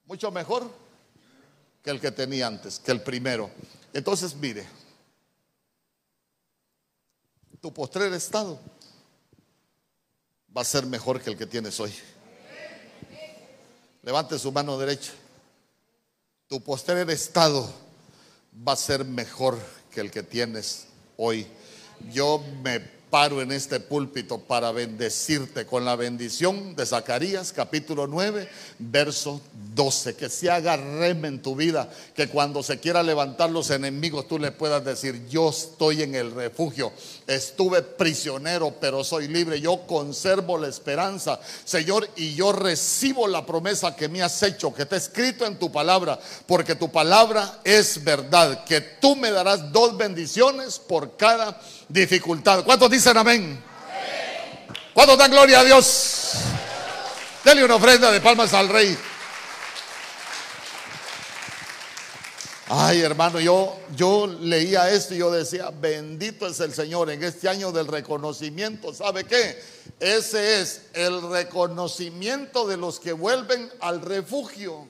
mucho 0.05 0.31
mejor 0.31 0.69
que 1.83 1.89
el 1.89 1.99
que 1.99 2.11
tenía 2.11 2.47
antes, 2.47 2.79
que 2.79 2.91
el 2.91 3.01
primero. 3.01 3.49
Entonces, 3.93 4.35
mire, 4.35 4.65
tu 7.61 7.73
postrer 7.73 8.13
estado 8.13 8.59
va 10.55 10.61
a 10.61 10.65
ser 10.65 10.85
mejor 10.85 11.21
que 11.21 11.29
el 11.29 11.37
que 11.37 11.45
tienes 11.45 11.79
hoy. 11.79 11.93
Levante 14.03 14.39
su 14.39 14.51
mano 14.51 14.77
derecha. 14.77 15.11
Tu 16.47 16.61
postrer 16.61 17.09
estado 17.09 17.71
va 18.67 18.73
a 18.73 18.77
ser 18.77 19.05
mejor 19.05 19.59
que 19.91 20.01
el 20.01 20.09
que 20.09 20.23
tienes 20.23 20.87
hoy. 21.17 21.47
Yo 22.11 22.43
me 22.63 22.98
paro 23.10 23.41
en 23.41 23.52
este 23.52 23.80
púlpito 23.80 24.39
para 24.39 24.72
bendecirte 24.72 25.65
con 25.65 25.84
la 25.84 25.95
bendición 25.95 26.76
de 26.76 26.86
Zacarías 26.86 27.52
capítulo 27.52 28.08
9, 28.08 28.48
verso 28.78 29.41
12. 29.74 30.15
Que 30.15 30.30
se 30.30 30.50
haga 30.50 30.78
rema 30.78 31.28
en 31.28 31.41
tu 31.41 31.56
vida, 31.56 31.89
que 32.15 32.28
cuando 32.28 32.62
se 32.62 32.80
quiera 32.80 33.02
levantar 33.02 33.50
los 33.50 33.69
enemigos 33.72 34.28
tú 34.28 34.38
le 34.38 34.52
puedas 34.52 34.86
decir, 34.86 35.28
yo 35.28 35.50
estoy 35.50 36.04
en 36.04 36.15
el 36.15 36.32
refugio, 36.32 36.91
estuve 37.26 37.82
prisionero, 37.82 38.76
pero 38.80 39.04
soy 39.04 39.28
libre, 39.28 39.60
yo 39.60 39.88
conservo 39.88 40.58
la 40.58 40.67
esperanza, 40.67 41.39
Señor, 41.65 42.08
y 42.15 42.36
yo 42.36 42.52
recibo 42.52 43.28
la 43.28 43.45
promesa 43.45 43.95
que 43.95 44.10
me 44.10 44.22
has 44.22 44.41
hecho, 44.43 44.74
que 44.74 44.84
está 44.84 44.98
escrito 44.98 45.45
en 45.45 45.58
tu 45.58 45.72
palabra, 45.72 46.19
porque 46.45 46.76
tu 46.76 46.91
palabra 46.91 47.60
es 47.63 48.04
verdad, 48.04 48.63
que 48.65 48.82
tú 48.82 49.15
me 49.15 49.32
darás 49.32 49.72
dos 49.72 49.98
bendiciones 49.98 50.78
por 50.78 51.17
cada 51.17 51.60
dificultad. 51.89 52.63
¿Cuántos 52.63 52.89
dicen 52.89 53.17
amén? 53.17 53.62
¿Cuántos 54.93 55.17
dan 55.17 55.32
gloria 55.32 55.60
a 55.60 55.63
Dios? 55.63 56.34
Dele 57.43 57.65
una 57.65 57.75
ofrenda 57.75 58.12
de 58.12 58.21
palmas 58.21 58.54
al 58.54 58.69
rey. 58.69 58.97
Ay, 62.71 63.02
hermano, 63.02 63.39
yo, 63.39 63.80
yo 63.95 64.28
leía 64.28 64.91
esto 64.91 65.15
y 65.15 65.17
yo 65.17 65.32
decía, 65.32 65.71
bendito 65.71 66.45
es 66.45 66.60
el 66.60 66.71
Señor 66.71 67.10
en 67.10 67.23
este 67.23 67.49
año 67.49 67.71
del 67.71 67.88
reconocimiento. 67.88 68.93
¿Sabe 68.93 69.23
qué? 69.23 69.60
Ese 69.99 70.62
es 70.62 70.84
el 70.93 71.28
reconocimiento 71.32 72.67
de 72.67 72.78
los 72.78 72.99
que 72.99 73.13
vuelven 73.13 73.71
al 73.80 74.02
refugio. 74.02 74.88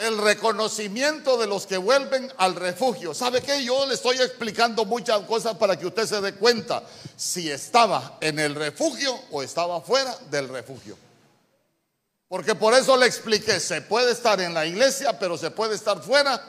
El 0.00 0.16
reconocimiento 0.16 1.36
de 1.36 1.46
los 1.46 1.66
que 1.66 1.76
vuelven 1.76 2.32
al 2.38 2.54
refugio. 2.54 3.12
¿Sabe 3.12 3.42
qué? 3.42 3.62
Yo 3.62 3.84
le 3.86 3.94
estoy 3.94 4.16
explicando 4.16 4.86
muchas 4.86 5.20
cosas 5.26 5.56
para 5.58 5.78
que 5.78 5.86
usted 5.86 6.06
se 6.06 6.20
dé 6.22 6.34
cuenta 6.34 6.82
si 7.16 7.50
estaba 7.50 8.16
en 8.22 8.38
el 8.38 8.54
refugio 8.54 9.14
o 9.30 9.42
estaba 9.42 9.82
fuera 9.82 10.16
del 10.30 10.48
refugio. 10.48 10.96
Porque 12.28 12.54
por 12.54 12.72
eso 12.72 12.96
le 12.96 13.06
expliqué, 13.06 13.60
se 13.60 13.82
puede 13.82 14.12
estar 14.12 14.40
en 14.40 14.54
la 14.54 14.64
iglesia, 14.64 15.18
pero 15.18 15.36
se 15.36 15.50
puede 15.50 15.74
estar 15.74 16.02
fuera 16.02 16.40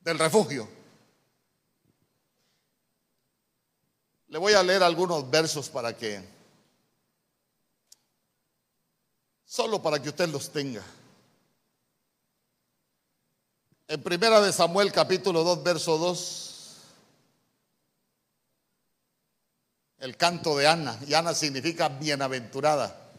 del 0.00 0.18
refugio. 0.18 0.68
Le 4.26 4.38
voy 4.38 4.54
a 4.54 4.62
leer 4.62 4.82
algunos 4.82 5.30
versos 5.30 5.68
para 5.68 5.96
que, 5.96 6.20
solo 9.44 9.80
para 9.80 10.02
que 10.02 10.08
usted 10.08 10.28
los 10.28 10.50
tenga. 10.50 10.84
En 13.90 14.00
primera 14.04 14.40
de 14.40 14.52
Samuel 14.52 14.92
capítulo 14.92 15.42
2 15.42 15.64
verso 15.64 15.98
2 15.98 16.76
el 19.98 20.16
canto 20.16 20.56
de 20.56 20.68
Ana, 20.68 20.96
y 21.08 21.14
Ana 21.14 21.34
significa 21.34 21.88
bienaventurada. 21.88 23.10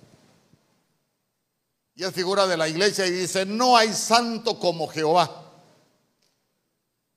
Y 1.93 2.05
es 2.05 2.13
figura 2.13 2.47
de 2.47 2.55
la 2.55 2.69
iglesia 2.69 3.05
y 3.05 3.11
dice, 3.11 3.45
no 3.45 3.75
hay 3.75 3.93
santo 3.93 4.59
como 4.59 4.87
Jehová, 4.87 5.51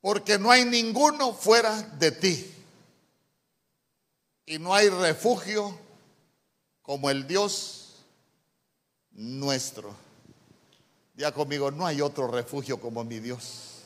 porque 0.00 0.36
no 0.36 0.50
hay 0.50 0.64
ninguno 0.64 1.32
fuera 1.32 1.80
de 1.80 2.10
ti. 2.10 2.52
Y 4.46 4.58
no 4.58 4.74
hay 4.74 4.88
refugio 4.88 5.78
como 6.82 7.08
el 7.08 7.24
Dios 7.28 8.02
nuestro. 9.12 9.94
Ya 11.16 11.32
conmigo, 11.32 11.70
no 11.70 11.86
hay 11.86 12.00
otro 12.00 12.26
refugio 12.26 12.80
como 12.80 13.04
mi 13.04 13.20
Dios. 13.20 13.82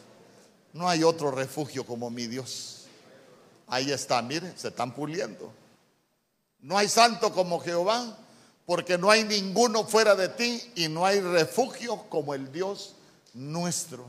No 0.73 0.89
hay 0.89 1.03
otro 1.05 1.31
refugio 1.31 1.85
como 1.85 2.11
mi 2.11 2.27
Dios. 2.27 2.87
Ahí 3.67 3.91
está, 3.91 4.23
mire, 4.23 4.57
se 4.57 4.69
están 4.69 4.95
puliendo. 4.95 5.53
No 6.61 6.79
hay 6.79 6.89
santo 6.89 7.33
como 7.33 7.61
Jehová, 7.61 8.17
porque 8.65 8.97
no 8.99 9.11
hay 9.11 9.25
ninguno 9.25 9.85
fuera 9.85 10.15
de 10.15 10.29
ti 10.29 10.63
y 10.75 10.89
no 10.89 11.05
hay 11.05 11.21
refugio 11.21 12.05
como 12.09 12.35
el 12.35 12.51
Dios 12.51 12.95
nuestro. 13.35 14.05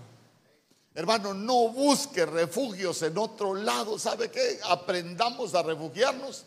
Hermano, 0.96 1.34
no 1.34 1.70
busque 1.70 2.26
refugios 2.26 3.02
en 3.04 3.18
otro 3.18 3.54
lado. 3.54 4.00
¿Sabe 4.00 4.32
qué? 4.32 4.60
Aprendamos 4.66 5.56
a 5.56 5.64
refugiarnos 5.64 6.46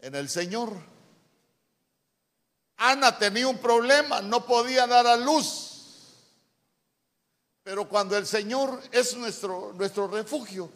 en 0.00 0.14
el 0.14 0.28
Señor. 0.28 0.93
Ana 2.76 3.18
tenía 3.18 3.48
un 3.48 3.58
problema, 3.58 4.20
no 4.20 4.44
podía 4.44 4.86
dar 4.86 5.06
a 5.06 5.16
luz. 5.16 5.70
Pero 7.62 7.88
cuando 7.88 8.16
el 8.16 8.26
Señor 8.26 8.80
es 8.92 9.16
nuestro, 9.16 9.72
nuestro 9.74 10.06
refugio, 10.06 10.70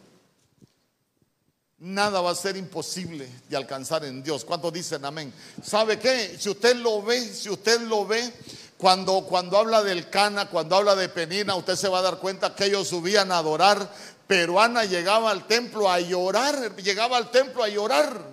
nada 1.79 2.19
va 2.21 2.31
a 2.31 2.35
ser 2.35 2.57
imposible 2.57 3.29
de 3.47 3.55
alcanzar 3.55 4.03
en 4.05 4.23
Dios. 4.23 4.43
¿Cuántos 4.43 4.73
dicen 4.73 5.05
amén? 5.05 5.33
¿Sabe 5.63 5.99
qué? 5.99 6.35
Si 6.39 6.49
usted 6.49 6.75
lo 6.77 7.01
ve, 7.03 7.21
si 7.21 7.49
usted 7.49 7.81
lo 7.81 8.05
ve, 8.05 8.33
cuando, 8.77 9.21
cuando 9.21 9.57
habla 9.57 9.83
del 9.83 10.09
Cana, 10.09 10.49
cuando 10.49 10.75
habla 10.77 10.95
de 10.95 11.09
Penina, 11.09 11.55
usted 11.55 11.75
se 11.75 11.89
va 11.89 11.99
a 11.99 12.03
dar 12.03 12.17
cuenta 12.17 12.55
que 12.55 12.65
ellos 12.65 12.87
subían 12.87 13.31
a 13.31 13.39
adorar, 13.39 13.93
pero 14.25 14.59
Ana 14.59 14.85
llegaba 14.85 15.31
al 15.31 15.47
templo 15.47 15.91
a 15.91 15.99
llorar, 15.99 16.75
llegaba 16.77 17.17
al 17.17 17.29
templo 17.29 17.63
a 17.63 17.67
llorar. 17.67 18.28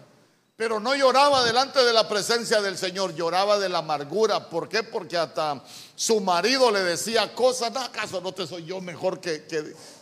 Pero 0.57 0.81
no 0.81 0.95
lloraba 0.95 1.45
delante 1.45 1.85
de 1.85 1.93
la 1.93 2.09
presencia 2.09 2.63
del 2.63 2.79
Señor, 2.79 3.15
lloraba 3.15 3.59
de 3.59 3.69
la 3.69 3.79
amargura. 3.79 4.49
¿Por 4.49 4.69
qué? 4.69 4.83
Porque 4.83 5.19
hasta 5.19 5.63
su 5.95 6.21
marido 6.21 6.71
le 6.71 6.83
decía 6.83 7.35
cosas, 7.35 7.77
¿acaso 7.77 8.23
no 8.23 8.33
te 8.33 8.47
soy 8.47 8.65
yo 8.65 8.81
mejor 8.81 9.21
que, 9.21 9.47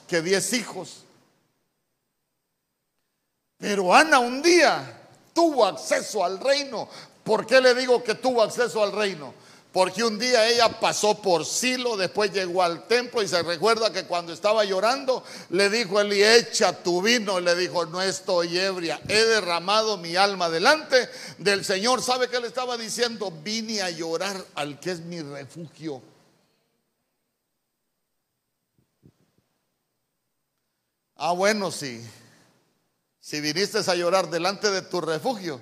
que 0.06 0.22
diez 0.22 0.52
hijos? 0.52 1.04
Pero 3.58 3.92
Ana 3.92 4.20
un 4.20 4.42
día 4.42 5.08
tuvo 5.32 5.66
acceso 5.66 6.24
al 6.24 6.38
reino. 6.38 6.88
¿Por 7.24 7.46
qué 7.46 7.60
le 7.60 7.74
digo 7.74 8.04
que 8.04 8.14
tuvo 8.14 8.42
acceso 8.42 8.82
al 8.82 8.92
reino? 8.92 9.34
Porque 9.74 10.04
un 10.04 10.20
día 10.20 10.48
ella 10.48 10.68
pasó 10.78 11.20
por 11.20 11.44
Silo, 11.44 11.96
después 11.96 12.32
llegó 12.32 12.62
al 12.62 12.86
templo 12.86 13.24
y 13.24 13.26
se 13.26 13.42
recuerda 13.42 13.92
que 13.92 14.04
cuando 14.04 14.32
estaba 14.32 14.64
llorando 14.64 15.24
le 15.50 15.68
dijo 15.68 16.00
Eli, 16.00 16.22
echa 16.22 16.80
tu 16.80 17.02
vino. 17.02 17.40
Y 17.40 17.42
le 17.42 17.56
dijo, 17.56 17.84
no 17.84 18.00
estoy 18.00 18.56
ebria, 18.56 19.00
he 19.08 19.24
derramado 19.24 19.96
mi 19.96 20.14
alma 20.14 20.48
delante 20.48 21.10
del 21.38 21.64
Señor. 21.64 22.04
¿Sabe 22.04 22.28
qué 22.28 22.38
le 22.38 22.46
estaba 22.46 22.76
diciendo? 22.76 23.32
Vine 23.42 23.82
a 23.82 23.90
llorar 23.90 24.36
al 24.54 24.78
que 24.78 24.92
es 24.92 25.00
mi 25.00 25.20
refugio. 25.20 26.00
Ah, 31.16 31.32
bueno, 31.32 31.72
sí. 31.72 32.00
Si 33.18 33.40
viniste 33.40 33.78
a 33.78 33.94
llorar 33.96 34.30
delante 34.30 34.70
de 34.70 34.82
tu 34.82 35.00
refugio, 35.00 35.60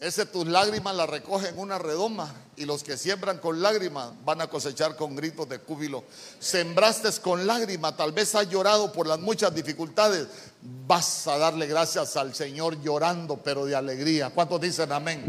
Ese 0.00 0.26
tus 0.26 0.46
lágrimas 0.46 0.94
las 0.96 1.08
recogen 1.08 1.56
una 1.56 1.78
redoma 1.78 2.34
y 2.56 2.64
los 2.64 2.82
que 2.82 2.96
siembran 2.96 3.38
con 3.38 3.62
lágrimas 3.62 4.10
van 4.24 4.40
a 4.40 4.48
cosechar 4.48 4.96
con 4.96 5.14
gritos 5.14 5.48
de 5.48 5.58
júbilo. 5.58 6.04
Sembraste 6.40 7.08
con 7.22 7.46
lágrimas, 7.46 7.96
tal 7.96 8.12
vez 8.12 8.34
has 8.34 8.48
llorado 8.48 8.92
por 8.92 9.06
las 9.06 9.20
muchas 9.20 9.54
dificultades. 9.54 10.26
Vas 10.86 11.26
a 11.28 11.38
darle 11.38 11.66
gracias 11.66 12.16
al 12.16 12.34
Señor 12.34 12.82
llorando, 12.82 13.36
pero 13.36 13.64
de 13.66 13.76
alegría. 13.76 14.30
¿Cuántos 14.30 14.60
dicen 14.60 14.90
amén? 14.90 15.24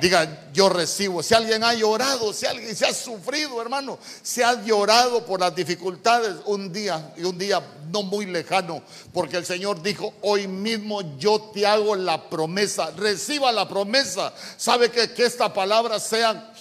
Diga, 0.00 0.50
yo 0.52 0.68
recibo. 0.68 1.22
Si 1.22 1.34
alguien 1.34 1.64
ha 1.64 1.72
llorado, 1.72 2.32
si 2.32 2.44
alguien 2.44 2.76
se 2.76 2.86
ha 2.86 2.92
sufrido, 2.92 3.60
hermano, 3.62 3.98
se 4.22 4.44
ha 4.44 4.62
llorado 4.62 5.24
por 5.24 5.40
las 5.40 5.54
dificultades 5.54 6.34
un 6.44 6.72
día 6.72 7.14
y 7.16 7.24
un 7.24 7.38
día 7.38 7.62
no 7.90 8.02
muy 8.02 8.26
lejano, 8.26 8.82
porque 9.12 9.36
el 9.36 9.46
Señor 9.46 9.82
dijo, 9.82 10.12
hoy 10.22 10.48
mismo 10.48 11.18
yo 11.18 11.50
te 11.54 11.66
hago 11.66 11.96
la 11.96 12.28
promesa, 12.28 12.90
reciba 12.96 13.52
la 13.52 13.68
promesa. 13.68 14.34
¿Sabe 14.56 14.90
que, 14.90 15.12
que 15.12 15.24
esta 15.24 15.52
palabra 15.52 15.98
sea, 15.98 16.52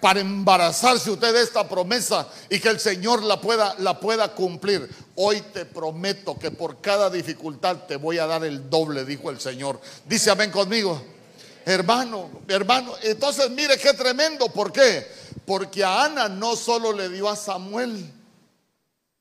para 0.00 0.20
embarazarse 0.20 1.10
usted 1.10 1.34
de 1.34 1.42
esta 1.42 1.68
promesa 1.68 2.26
y 2.48 2.60
que 2.60 2.68
el 2.68 2.80
Señor 2.80 3.22
la 3.22 3.40
pueda, 3.40 3.74
la 3.78 4.00
pueda 4.00 4.28
cumplir? 4.28 4.88
Hoy 5.16 5.42
te 5.52 5.64
prometo 5.66 6.38
que 6.38 6.50
por 6.50 6.80
cada 6.80 7.10
dificultad 7.10 7.84
te 7.86 7.96
voy 7.96 8.18
a 8.18 8.26
dar 8.26 8.44
el 8.44 8.70
doble, 8.70 9.04
dijo 9.04 9.30
el 9.30 9.40
Señor. 9.40 9.80
Dice 10.06 10.30
amén 10.30 10.50
conmigo. 10.50 11.13
Hermano, 11.66 12.42
hermano, 12.48 12.94
entonces 13.02 13.50
mire 13.50 13.78
qué 13.78 13.94
tremendo, 13.94 14.48
¿por 14.48 14.70
qué? 14.70 15.06
Porque 15.46 15.82
a 15.82 16.04
Ana 16.04 16.28
no 16.28 16.56
solo 16.56 16.92
le 16.92 17.08
dio 17.08 17.28
a 17.28 17.36
Samuel, 17.36 18.04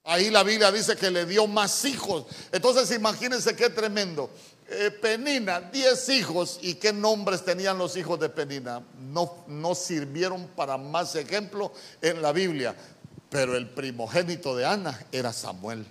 ahí 0.03 0.29
la 0.29 0.43
Biblia 0.43 0.71
dice 0.71 0.97
que 0.97 1.09
le 1.09 1.25
dio 1.25 1.47
más 1.47 1.85
hijos. 1.85 2.25
Entonces 2.51 2.91
imagínense 2.95 3.55
qué 3.55 3.69
tremendo. 3.69 4.29
Eh, 4.69 4.91
Penina, 4.91 5.61
diez 5.61 6.09
hijos, 6.09 6.59
¿y 6.61 6.75
qué 6.75 6.91
nombres 6.91 7.45
tenían 7.45 7.77
los 7.77 7.95
hijos 7.95 8.19
de 8.19 8.29
Penina? 8.29 8.81
No, 8.99 9.45
no 9.47 9.75
sirvieron 9.75 10.47
para 10.47 10.77
más 10.77 11.15
ejemplo 11.15 11.71
en 12.01 12.21
la 12.21 12.31
Biblia, 12.31 12.75
pero 13.29 13.55
el 13.55 13.69
primogénito 13.69 14.55
de 14.55 14.65
Ana 14.65 15.05
era 15.11 15.31
Samuel, 15.31 15.85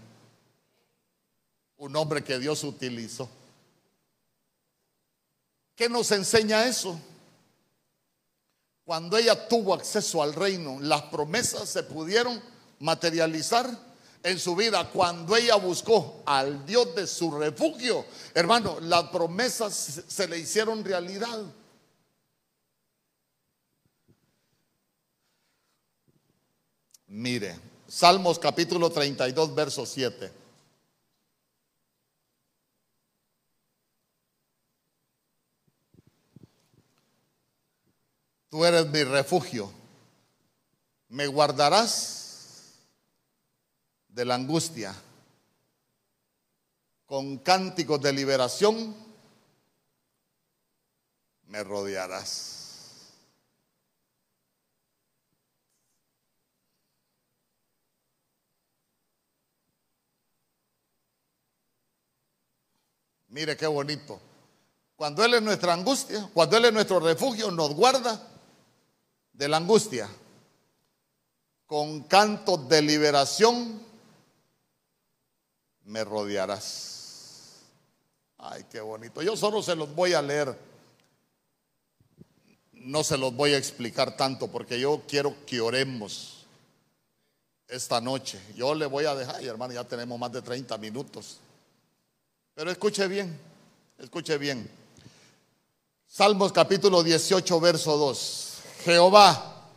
un 1.77 1.97
hombre 1.97 2.23
que 2.25 2.39
Dios 2.39 2.65
utilizó. 2.65 3.29
¿Qué 5.83 5.89
nos 5.89 6.13
enseña 6.13 6.65
eso? 6.65 6.97
Cuando 8.85 9.17
ella 9.17 9.49
tuvo 9.49 9.75
acceso 9.75 10.23
al 10.23 10.33
reino, 10.33 10.79
las 10.81 11.03
promesas 11.03 11.69
se 11.69 11.83
pudieron 11.83 12.41
materializar 12.79 13.69
en 14.23 14.39
su 14.39 14.55
vida. 14.55 14.89
Cuando 14.93 15.35
ella 15.35 15.57
buscó 15.57 16.23
al 16.25 16.65
Dios 16.65 16.95
de 16.95 17.05
su 17.09 17.33
refugio, 17.33 18.07
hermano, 18.33 18.79
las 18.79 19.09
promesas 19.09 20.05
se 20.07 20.29
le 20.29 20.39
hicieron 20.39 20.85
realidad. 20.85 21.47
Mire, 27.09 27.59
Salmos 27.89 28.39
capítulo 28.39 28.89
32, 28.89 29.53
verso 29.53 29.85
7. 29.85 30.42
Tú 38.53 38.67
eres 38.67 38.87
mi 38.89 39.03
refugio. 39.03 39.73
Me 41.09 41.27
guardarás 41.27 42.75
de 44.09 44.27
la 44.27 44.35
angustia. 44.35 44.95
Con 47.07 47.39
cánticos 47.39 48.03
de 48.03 48.13
liberación 48.13 48.95
me 51.45 51.65
rodearás. 51.65 53.15
Mire 63.29 63.57
qué 63.57 63.67
bonito. 63.67 64.21
Cuando 64.95 65.25
Él 65.25 65.33
es 65.33 65.43
nuestra 65.43 65.73
angustia, 65.73 66.29
cuando 66.35 66.59
Él 66.59 66.67
es 66.67 66.73
nuestro 66.75 67.01
refugio, 67.01 67.51
nos 67.51 67.75
guarda 67.75 68.29
de 69.33 69.49
la 69.49 69.57
angustia, 69.57 70.09
con 71.67 72.03
cantos 72.03 72.69
de 72.69 72.83
liberación 72.83 73.81
me 75.85 76.05
rodearás. 76.05 77.61
Ay, 78.39 78.65
qué 78.71 78.81
bonito. 78.81 79.23
Yo 79.23 79.37
solo 79.37 79.63
se 79.63 79.75
los 79.75 79.95
voy 79.95 80.15
a 80.15 80.23
leer. 80.23 80.57
No 82.73 83.05
se 83.05 83.17
los 83.17 83.35
voy 83.35 83.55
a 83.55 83.59
explicar 83.59 84.17
tanto 84.17 84.49
porque 84.49 84.81
yo 84.81 85.03
quiero 85.07 85.35
que 85.47 85.61
oremos 85.61 86.45
esta 87.69 88.01
noche. 88.01 88.41
Yo 88.57 88.75
le 88.75 88.87
voy 88.87 89.05
a 89.05 89.15
dejar, 89.15 89.43
hermano, 89.45 89.73
ya 89.73 89.85
tenemos 89.85 90.19
más 90.19 90.33
de 90.33 90.43
30 90.43 90.77
minutos. 90.79 91.39
Pero 92.55 92.71
escuche 92.71 93.07
bien, 93.07 93.39
escuche 93.99 94.37
bien. 94.37 94.69
Salmos 96.07 96.53
capítulo 96.53 97.03
18, 97.03 97.61
verso 97.61 97.97
2. 97.97 98.52
Jehová, 98.85 99.69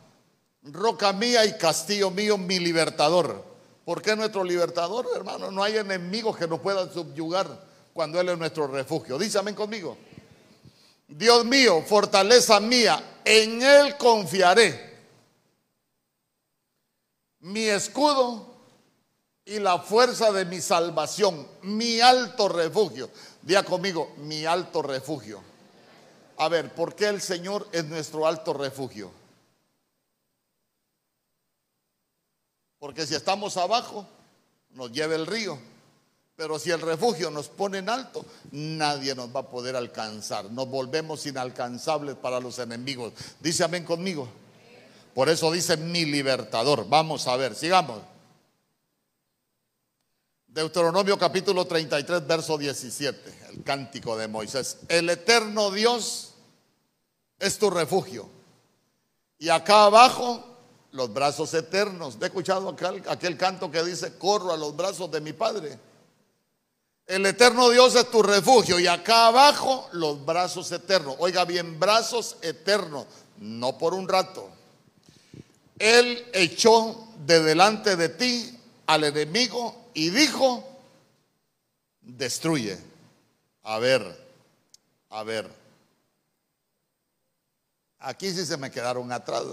roca 0.64 1.14
mía 1.14 1.46
y 1.46 1.58
castillo 1.58 2.12
mío, 2.12 2.38
mi 2.38 2.60
libertador. 2.60 3.44
¿Por 3.86 4.02
qué 4.02 4.16
nuestro 4.16 4.44
libertador, 4.44 5.08
hermano? 5.16 5.52
No 5.52 5.64
hay 5.64 5.78
enemigos 5.78 6.36
que 6.38 6.48
nos 6.48 6.60
puedan 6.60 6.92
subyugar 6.92 7.48
cuando 7.94 8.20
Él 8.20 8.30
es 8.30 8.38
nuestro 8.38 8.68
refugio. 8.68 9.18
Amén 9.40 9.54
conmigo. 9.54 9.98
Dios 11.08 11.46
mío, 11.46 11.84
fortaleza 11.88 12.60
mía, 12.60 13.20
en 13.24 13.62
Él 13.62 13.96
confiaré. 13.98 14.96
Mi 17.42 17.66
escudo 17.66 18.56
y 19.46 19.60
la 19.60 19.78
fuerza 19.78 20.32
de 20.32 20.46
mi 20.46 20.60
salvación, 20.60 21.48
mi 21.62 22.02
alto 22.02 22.50
refugio. 22.50 23.12
Día 23.44 23.64
conmigo, 23.64 24.14
mi 24.18 24.46
alto 24.46 24.82
refugio. 24.82 25.55
A 26.38 26.50
ver, 26.50 26.74
¿por 26.74 26.96
qué 26.96 27.08
el 27.08 27.22
Señor 27.22 27.68
es 27.72 27.86
nuestro 27.86 28.28
alto 28.28 28.54
refugio? 28.54 29.12
Porque 32.80 33.08
si 33.08 33.16
estamos 33.16 33.58
abajo, 33.58 34.06
nos 34.72 34.92
lleva 34.92 35.16
el 35.16 35.26
río. 35.26 35.58
Pero 36.36 36.60
si 36.60 36.70
el 36.70 36.82
refugio 36.82 37.32
nos 37.32 37.48
pone 37.48 37.78
en 37.78 37.88
alto, 37.88 38.26
nadie 38.52 39.16
nos 39.16 39.34
va 39.34 39.40
a 39.40 39.50
poder 39.50 39.76
alcanzar. 39.76 40.52
Nos 40.52 40.68
volvemos 40.68 41.26
inalcanzables 41.26 42.16
para 42.16 42.42
los 42.42 42.60
enemigos. 42.60 43.14
Dice 43.40 43.64
amén 43.64 43.86
conmigo. 43.86 44.28
Por 45.14 45.30
eso 45.30 45.50
dice 45.50 45.78
mi 45.78 46.04
libertador. 46.04 46.90
Vamos 46.90 47.26
a 47.28 47.38
ver, 47.38 47.56
sigamos. 47.56 48.02
Deuteronomio 50.56 51.20
capítulo 51.20 51.66
33, 51.66 52.26
verso 52.26 52.58
17, 52.58 53.50
el 53.50 53.62
cántico 53.62 54.16
de 54.16 54.30
Moisés. 54.30 54.78
El 54.88 55.10
eterno 55.10 55.70
Dios 55.70 56.30
es 57.38 57.60
tu 57.60 57.70
refugio. 57.70 58.30
Y 59.38 59.50
acá 59.50 59.84
abajo, 59.84 60.42
los 60.94 61.12
brazos 61.12 61.54
eternos. 61.54 62.18
¿He 62.22 62.28
escuchado 62.28 62.70
aquel, 62.70 63.04
aquel 63.10 63.36
canto 63.36 63.70
que 63.70 63.84
dice, 63.84 64.18
corro 64.18 64.54
a 64.54 64.56
los 64.56 64.74
brazos 64.78 65.12
de 65.12 65.20
mi 65.20 65.34
Padre? 65.34 65.78
El 67.06 67.26
eterno 67.26 67.70
Dios 67.70 67.94
es 67.96 68.10
tu 68.10 68.24
refugio. 68.24 68.80
Y 68.80 68.88
acá 68.88 69.28
abajo, 69.28 69.90
los 69.92 70.26
brazos 70.26 70.72
eternos. 70.72 71.18
Oiga 71.20 71.44
bien, 71.44 71.78
brazos 71.78 72.38
eternos, 72.42 73.08
no 73.40 73.78
por 73.78 73.94
un 73.94 74.08
rato. 74.08 74.50
Él 75.78 76.26
echó 76.32 77.10
de 77.26 77.44
delante 77.44 77.98
de 77.98 78.08
ti 78.08 78.58
al 78.88 79.04
enemigo 79.04 79.84
y 79.96 80.10
dijo, 80.10 80.64
destruye. 82.02 82.78
A 83.64 83.80
ver, 83.80 84.04
a 85.10 85.24
ver. 85.24 85.52
Aquí 88.00 88.30
sí 88.30 88.46
se 88.46 88.58
me 88.58 88.70
quedaron 88.70 89.12
atrás. 89.12 89.44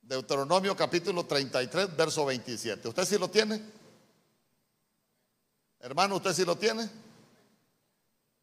Deuteronomio 0.00 0.76
capítulo 0.76 1.26
33, 1.26 1.94
verso 1.96 2.24
27. 2.24 2.88
¿Usted 2.88 3.04
sí 3.04 3.18
lo 3.18 3.28
tiene? 3.28 3.60
Hermano, 5.80 6.16
¿usted 6.16 6.32
sí 6.32 6.44
lo 6.44 6.56
tiene? 6.56 6.88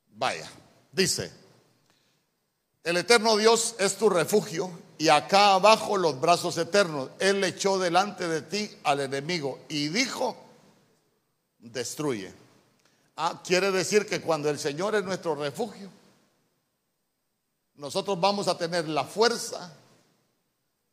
Vaya, 0.09 0.49
dice, 0.91 1.31
el 2.84 2.97
eterno 2.97 3.38
Dios 3.38 3.75
es 3.79 3.95
tu 3.95 4.09
refugio 4.09 4.69
y 4.97 5.09
acá 5.09 5.53
abajo 5.53 5.97
los 5.97 6.19
brazos 6.19 6.57
eternos. 6.57 7.09
Él 7.19 7.43
echó 7.43 7.79
delante 7.79 8.27
de 8.27 8.41
ti 8.41 8.69
al 8.84 8.99
enemigo 8.99 9.59
y 9.69 9.88
dijo, 9.88 10.36
destruye. 11.59 12.34
Ah, 13.15 13.41
quiere 13.43 13.71
decir 13.71 14.05
que 14.05 14.21
cuando 14.21 14.49
el 14.49 14.59
Señor 14.59 14.95
es 14.95 15.03
nuestro 15.03 15.36
refugio, 15.36 15.89
nosotros 17.75 18.19
vamos 18.19 18.47
a 18.47 18.57
tener 18.57 18.88
la 18.88 19.03
fuerza 19.03 19.73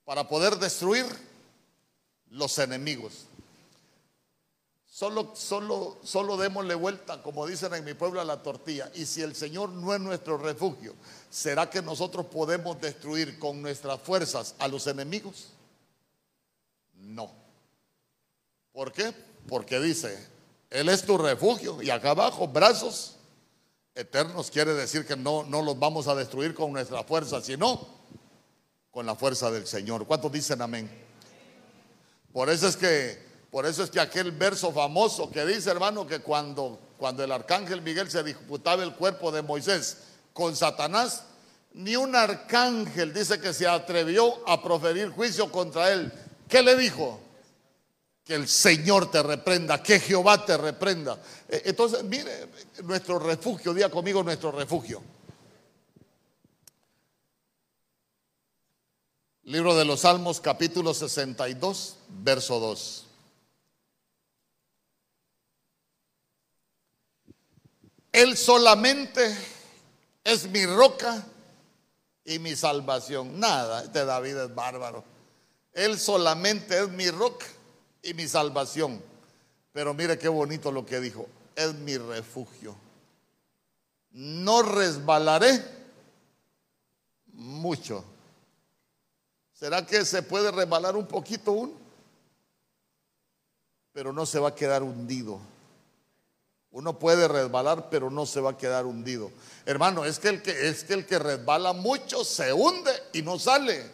para 0.05 0.29
poder 0.29 0.57
destruir 0.57 1.07
los 2.31 2.59
enemigos. 2.59 3.27
Solo, 5.01 5.31
solo, 5.35 5.97
solo 6.03 6.37
démosle 6.37 6.75
vuelta, 6.75 7.23
como 7.23 7.47
dicen 7.47 7.73
en 7.73 7.83
mi 7.87 7.95
pueblo, 7.95 8.21
a 8.21 8.25
la 8.27 8.43
tortilla. 8.43 8.93
Y 8.95 9.07
si 9.07 9.23
el 9.23 9.35
Señor 9.35 9.71
no 9.71 9.95
es 9.95 10.01
nuestro 10.03 10.37
refugio, 10.37 10.95
¿será 11.31 11.71
que 11.71 11.81
nosotros 11.81 12.27
podemos 12.27 12.79
destruir 12.83 13.39
con 13.39 13.63
nuestras 13.63 13.99
fuerzas 14.03 14.55
a 14.59 14.69
los 14.69 14.87
enemigos? 14.87 15.55
No. 16.93 17.33
¿Por 18.75 18.93
qué? 18.93 19.15
Porque 19.49 19.81
dice, 19.81 20.29
Él 20.69 20.91
es 20.91 21.03
tu 21.03 21.17
refugio. 21.17 21.81
Y 21.81 21.89
acá 21.89 22.11
abajo, 22.11 22.47
brazos 22.47 23.17
eternos 23.95 24.51
quiere 24.51 24.75
decir 24.75 25.07
que 25.07 25.17
no, 25.17 25.45
no 25.45 25.63
los 25.63 25.79
vamos 25.79 26.09
a 26.09 26.15
destruir 26.15 26.53
con 26.53 26.75
nuestra 26.75 27.05
fuerza, 27.05 27.41
sino 27.41 27.89
con 28.91 29.07
la 29.07 29.15
fuerza 29.15 29.51
del 29.51 29.67
Señor. 29.67 30.07
¿Cuántos 30.07 30.31
dicen 30.31 30.61
amén? 30.61 30.91
Por 32.35 32.51
eso 32.51 32.69
es 32.69 32.77
que 32.77 33.30
por 33.51 33.67
eso 33.67 33.83
es 33.83 33.91
que 33.91 33.99
aquel 33.99 34.31
verso 34.31 34.73
famoso 34.73 35.31
que 35.31 35.45
dice, 35.45 35.71
hermano, 35.71 36.07
que 36.07 36.21
cuando, 36.21 36.79
cuando 36.97 37.25
el 37.25 37.33
arcángel 37.33 37.83
Miguel 37.83 38.09
se 38.09 38.23
disputaba 38.23 38.85
el 38.85 38.95
cuerpo 38.95 39.33
de 39.33 39.43
Moisés 39.43 39.97
con 40.33 40.55
Satanás, 40.55 41.25
ni 41.73 41.97
un 41.97 42.15
arcángel 42.15 43.13
dice 43.13 43.41
que 43.41 43.53
se 43.53 43.67
atrevió 43.67 44.49
a 44.49 44.63
proferir 44.63 45.11
juicio 45.11 45.51
contra 45.51 45.93
él. 45.93 46.13
¿Qué 46.49 46.63
le 46.63 46.77
dijo? 46.77 47.21
Que 48.25 48.35
el 48.35 48.49
Señor 48.49 49.11
te 49.11 49.21
reprenda, 49.21 49.83
que 49.83 49.99
Jehová 49.99 50.45
te 50.45 50.57
reprenda. 50.57 51.21
E, 51.49 51.63
entonces, 51.67 52.05
mire, 52.05 52.49
nuestro 52.85 53.19
refugio, 53.19 53.75
diga 53.75 53.89
conmigo 53.89 54.23
nuestro 54.23 54.53
refugio. 54.53 55.03
Libro 59.43 59.75
de 59.75 59.85
los 59.85 60.01
Salmos, 60.01 60.41
capítulo 60.41 60.95
62, 60.95 61.97
verso 62.23 62.61
2. 62.61 63.10
Él 68.13 68.37
solamente 68.37 69.37
es 70.25 70.49
mi 70.49 70.67
roca 70.67 71.25
y 72.25 72.39
mi 72.39 72.57
salvación. 72.57 73.39
Nada, 73.39 73.85
este 73.85 74.05
David 74.05 74.37
es 74.37 74.55
bárbaro. 74.55 75.05
Él 75.73 75.99
solamente 75.99 76.83
es 76.83 76.89
mi 76.91 77.11
roca 77.11 77.47
y 78.03 78.15
mi 78.15 78.27
salvación. 78.27 79.01
Pero 79.73 79.95
mire 79.95 80.19
qué 80.19 80.29
bonito 80.29 80.73
lo 80.73 80.85
que 80.85 81.01
dijo. 81.01 81.27
Es 81.55 81.75
mi 81.75 81.97
refugio. 81.97 82.75
No 84.11 84.63
resbalaré 84.63 85.63
mucho. 87.33 88.05
¿Será 89.53 89.87
que 89.87 90.05
se 90.05 90.23
puede 90.23 90.51
resbalar 90.51 90.97
un 90.97 91.07
poquito 91.07 91.53
uno? 91.53 91.73
Pero 93.93 94.13
no 94.13 94.27
se 94.27 94.39
va 94.39 94.49
a 94.49 94.55
quedar 94.55 94.83
hundido. 94.83 95.39
Uno 96.73 96.99
puede 96.99 97.27
resbalar, 97.27 97.89
pero 97.91 98.11
no 98.11 98.27
se 98.27 98.41
va 98.41 98.51
a 98.51 98.57
quedar 98.57 98.87
hundido. 98.87 99.33
Hermano, 99.67 100.05
es 100.05 100.19
que 100.19 100.29
el 100.29 100.43
que, 100.43 100.69
es 100.69 100.85
que, 100.85 100.95
el 100.95 101.05
que 101.05 101.19
resbala 101.19 101.73
mucho 101.73 102.25
se 102.25 102.53
hunde 102.53 102.93
y 103.13 103.23
no 103.23 103.39
sale. 103.39 103.91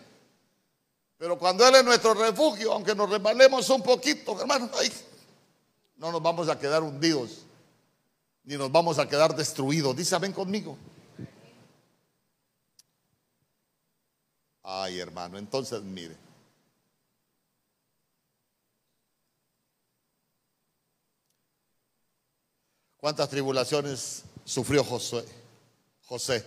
Pero 1.17 1.39
cuando 1.39 1.67
Él 1.67 1.77
es 1.77 1.85
nuestro 1.85 2.13
refugio, 2.13 2.73
aunque 2.73 2.95
nos 2.95 3.09
resbalemos 3.09 3.71
un 3.71 3.83
poquito, 3.83 4.39
hermano, 4.39 4.71
no 5.97 6.13
nos 6.13 6.23
vamos 6.23 6.51
a 6.51 6.59
quedar 6.59 6.83
hundidos, 6.83 7.47
ni 8.45 8.57
nos 8.57 8.71
vamos 8.71 8.99
a 8.99 9.09
quedar 9.09 9.35
destruidos. 9.35 9.97
Dice, 9.97 10.19
ven 10.19 10.33
conmigo. 10.33 10.77
Ay, 14.63 15.01
hermano, 15.01 15.39
entonces 15.39 15.81
mire. 15.81 16.26
¿Cuántas 23.07 23.29
tribulaciones 23.29 24.25
sufrió 24.45 24.83
José? 24.83 26.45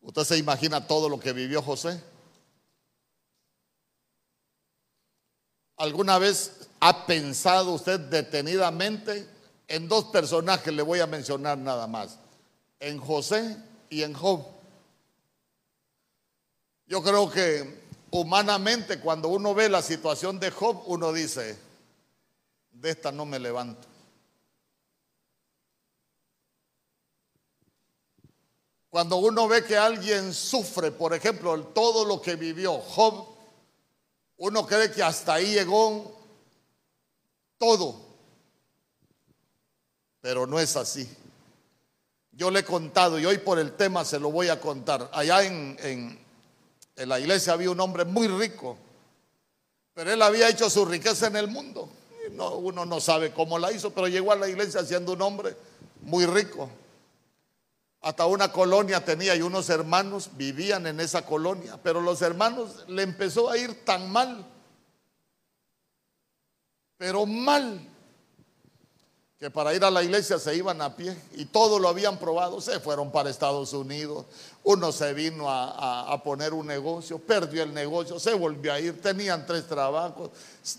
¿Usted 0.00 0.24
se 0.24 0.38
imagina 0.38 0.84
todo 0.84 1.08
lo 1.08 1.20
que 1.20 1.32
vivió 1.32 1.62
José? 1.62 2.02
¿Alguna 5.76 6.18
vez 6.18 6.68
ha 6.80 7.06
pensado 7.06 7.74
usted 7.74 8.00
detenidamente 8.00 9.28
en 9.68 9.86
dos 9.86 10.06
personajes? 10.06 10.74
Le 10.74 10.82
voy 10.82 10.98
a 10.98 11.06
mencionar 11.06 11.58
nada 11.58 11.86
más. 11.86 12.18
En 12.80 12.98
José 12.98 13.56
y 13.88 14.02
en 14.02 14.14
Job. 14.14 14.44
Yo 16.88 17.04
creo 17.04 17.30
que 17.30 17.84
humanamente 18.10 18.98
cuando 18.98 19.28
uno 19.28 19.54
ve 19.54 19.68
la 19.68 19.80
situación 19.80 20.40
de 20.40 20.50
Job, 20.50 20.82
uno 20.86 21.12
dice, 21.12 21.67
de 22.80 22.90
esta 22.90 23.10
no 23.10 23.26
me 23.26 23.38
levanto. 23.38 23.88
Cuando 28.88 29.16
uno 29.16 29.46
ve 29.48 29.64
que 29.64 29.76
alguien 29.76 30.32
sufre, 30.32 30.90
por 30.90 31.12
ejemplo, 31.12 31.60
todo 31.66 32.04
lo 32.04 32.22
que 32.22 32.36
vivió 32.36 32.78
Job, 32.78 33.36
uno 34.38 34.66
cree 34.66 34.90
que 34.90 35.02
hasta 35.02 35.34
ahí 35.34 35.52
llegó 35.54 36.16
todo. 37.58 38.00
Pero 40.20 40.46
no 40.46 40.58
es 40.58 40.74
así. 40.76 41.08
Yo 42.32 42.50
le 42.50 42.60
he 42.60 42.64
contado 42.64 43.18
y 43.18 43.26
hoy 43.26 43.38
por 43.38 43.58
el 43.58 43.76
tema 43.76 44.04
se 44.04 44.18
lo 44.18 44.30
voy 44.30 44.48
a 44.48 44.60
contar. 44.60 45.10
Allá 45.12 45.42
en, 45.42 45.76
en, 45.80 46.18
en 46.96 47.08
la 47.08 47.18
iglesia 47.18 47.52
había 47.52 47.70
un 47.70 47.80
hombre 47.80 48.04
muy 48.04 48.28
rico, 48.28 48.78
pero 49.92 50.12
él 50.12 50.22
había 50.22 50.48
hecho 50.48 50.70
su 50.70 50.84
riqueza 50.84 51.26
en 51.26 51.36
el 51.36 51.48
mundo 51.48 51.90
uno 52.38 52.86
no 52.86 53.00
sabe 53.00 53.32
cómo 53.32 53.58
la 53.58 53.72
hizo, 53.72 53.90
pero 53.90 54.08
llegó 54.08 54.32
a 54.32 54.36
la 54.36 54.48
iglesia 54.48 54.84
siendo 54.84 55.12
un 55.12 55.22
hombre 55.22 55.56
muy 56.02 56.26
rico. 56.26 56.70
Hasta 58.00 58.26
una 58.26 58.52
colonia 58.52 59.04
tenía 59.04 59.34
y 59.34 59.42
unos 59.42 59.68
hermanos 59.70 60.30
vivían 60.34 60.86
en 60.86 61.00
esa 61.00 61.26
colonia, 61.26 61.78
pero 61.82 62.00
los 62.00 62.22
hermanos 62.22 62.84
le 62.88 63.02
empezó 63.02 63.50
a 63.50 63.58
ir 63.58 63.84
tan 63.84 64.10
mal, 64.10 64.46
pero 66.96 67.26
mal, 67.26 67.80
que 69.38 69.50
para 69.50 69.74
ir 69.74 69.84
a 69.84 69.90
la 69.90 70.02
iglesia 70.02 70.38
se 70.38 70.54
iban 70.54 70.80
a 70.80 70.96
pie 70.96 71.16
y 71.34 71.44
todo 71.46 71.78
lo 71.78 71.88
habían 71.88 72.18
probado, 72.18 72.60
se 72.60 72.78
fueron 72.78 73.10
para 73.10 73.30
Estados 73.30 73.72
Unidos, 73.72 74.26
uno 74.62 74.92
se 74.92 75.12
vino 75.12 75.50
a, 75.50 76.12
a, 76.12 76.22
poner 76.22 76.54
un 76.54 76.66
negocio, 76.66 77.18
perdió 77.18 77.64
el 77.64 77.74
negocio, 77.74 78.20
se 78.20 78.34
volvió 78.34 78.72
a 78.72 78.80
ir, 78.80 79.00
tenían 79.00 79.44
tres 79.44 79.66
trabajos, 79.66 80.30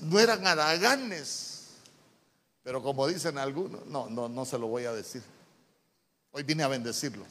no 0.02 0.20
eran 0.20 0.46
haraganes. 0.46 1.49
Pero 2.70 2.84
como 2.84 3.08
dicen 3.08 3.40
algunos, 3.40 3.84
no, 3.88 4.12
no, 4.12 4.30
no 4.30 4.46
se 4.46 4.56
lo 4.60 4.68
voy 4.68 4.86
a 4.86 4.92
decir. 4.92 5.24
Hoy 6.32 6.44
vine 6.44 6.62
a 6.62 6.68
bendecirlo. 6.68 7.26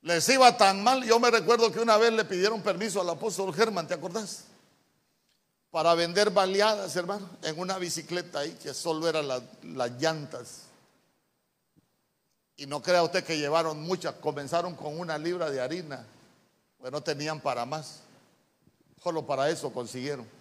Les 0.00 0.26
iba 0.30 0.56
tan 0.56 0.82
mal, 0.82 1.04
yo 1.04 1.20
me 1.20 1.30
recuerdo 1.30 1.70
que 1.70 1.78
una 1.78 1.98
vez 1.98 2.10
le 2.14 2.24
pidieron 2.24 2.62
permiso 2.62 3.02
al 3.02 3.10
apóstol 3.10 3.52
Germán, 3.52 3.86
¿te 3.86 3.92
acordás? 3.92 4.44
Para 5.70 5.94
vender 5.94 6.30
baleadas, 6.30 6.96
hermano, 6.96 7.28
en 7.42 7.60
una 7.60 7.76
bicicleta 7.76 8.38
ahí 8.38 8.52
que 8.52 8.72
solo 8.72 9.06
eran 9.06 9.28
las 9.28 9.90
llantas. 10.00 10.62
Y 12.56 12.64
no 12.64 12.80
crea 12.80 13.02
usted 13.02 13.24
que 13.24 13.36
llevaron 13.36 13.78
muchas, 13.82 14.14
comenzaron 14.14 14.74
con 14.74 14.98
una 14.98 15.18
libra 15.18 15.50
de 15.50 15.60
harina, 15.60 16.06
pues 16.78 16.90
no 16.90 17.02
tenían 17.02 17.40
para 17.42 17.66
más. 17.66 18.00
Solo 19.02 19.26
para 19.26 19.50
eso 19.50 19.70
consiguieron. 19.70 20.39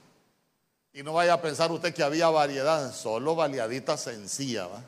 Y 0.93 1.03
no 1.03 1.13
vaya 1.13 1.33
a 1.33 1.41
pensar 1.41 1.71
usted 1.71 1.93
que 1.93 2.03
había 2.03 2.29
variedad, 2.29 2.91
solo 2.93 3.35
baleadita 3.35 3.95
sencilla. 3.95 4.67
¿va? 4.67 4.83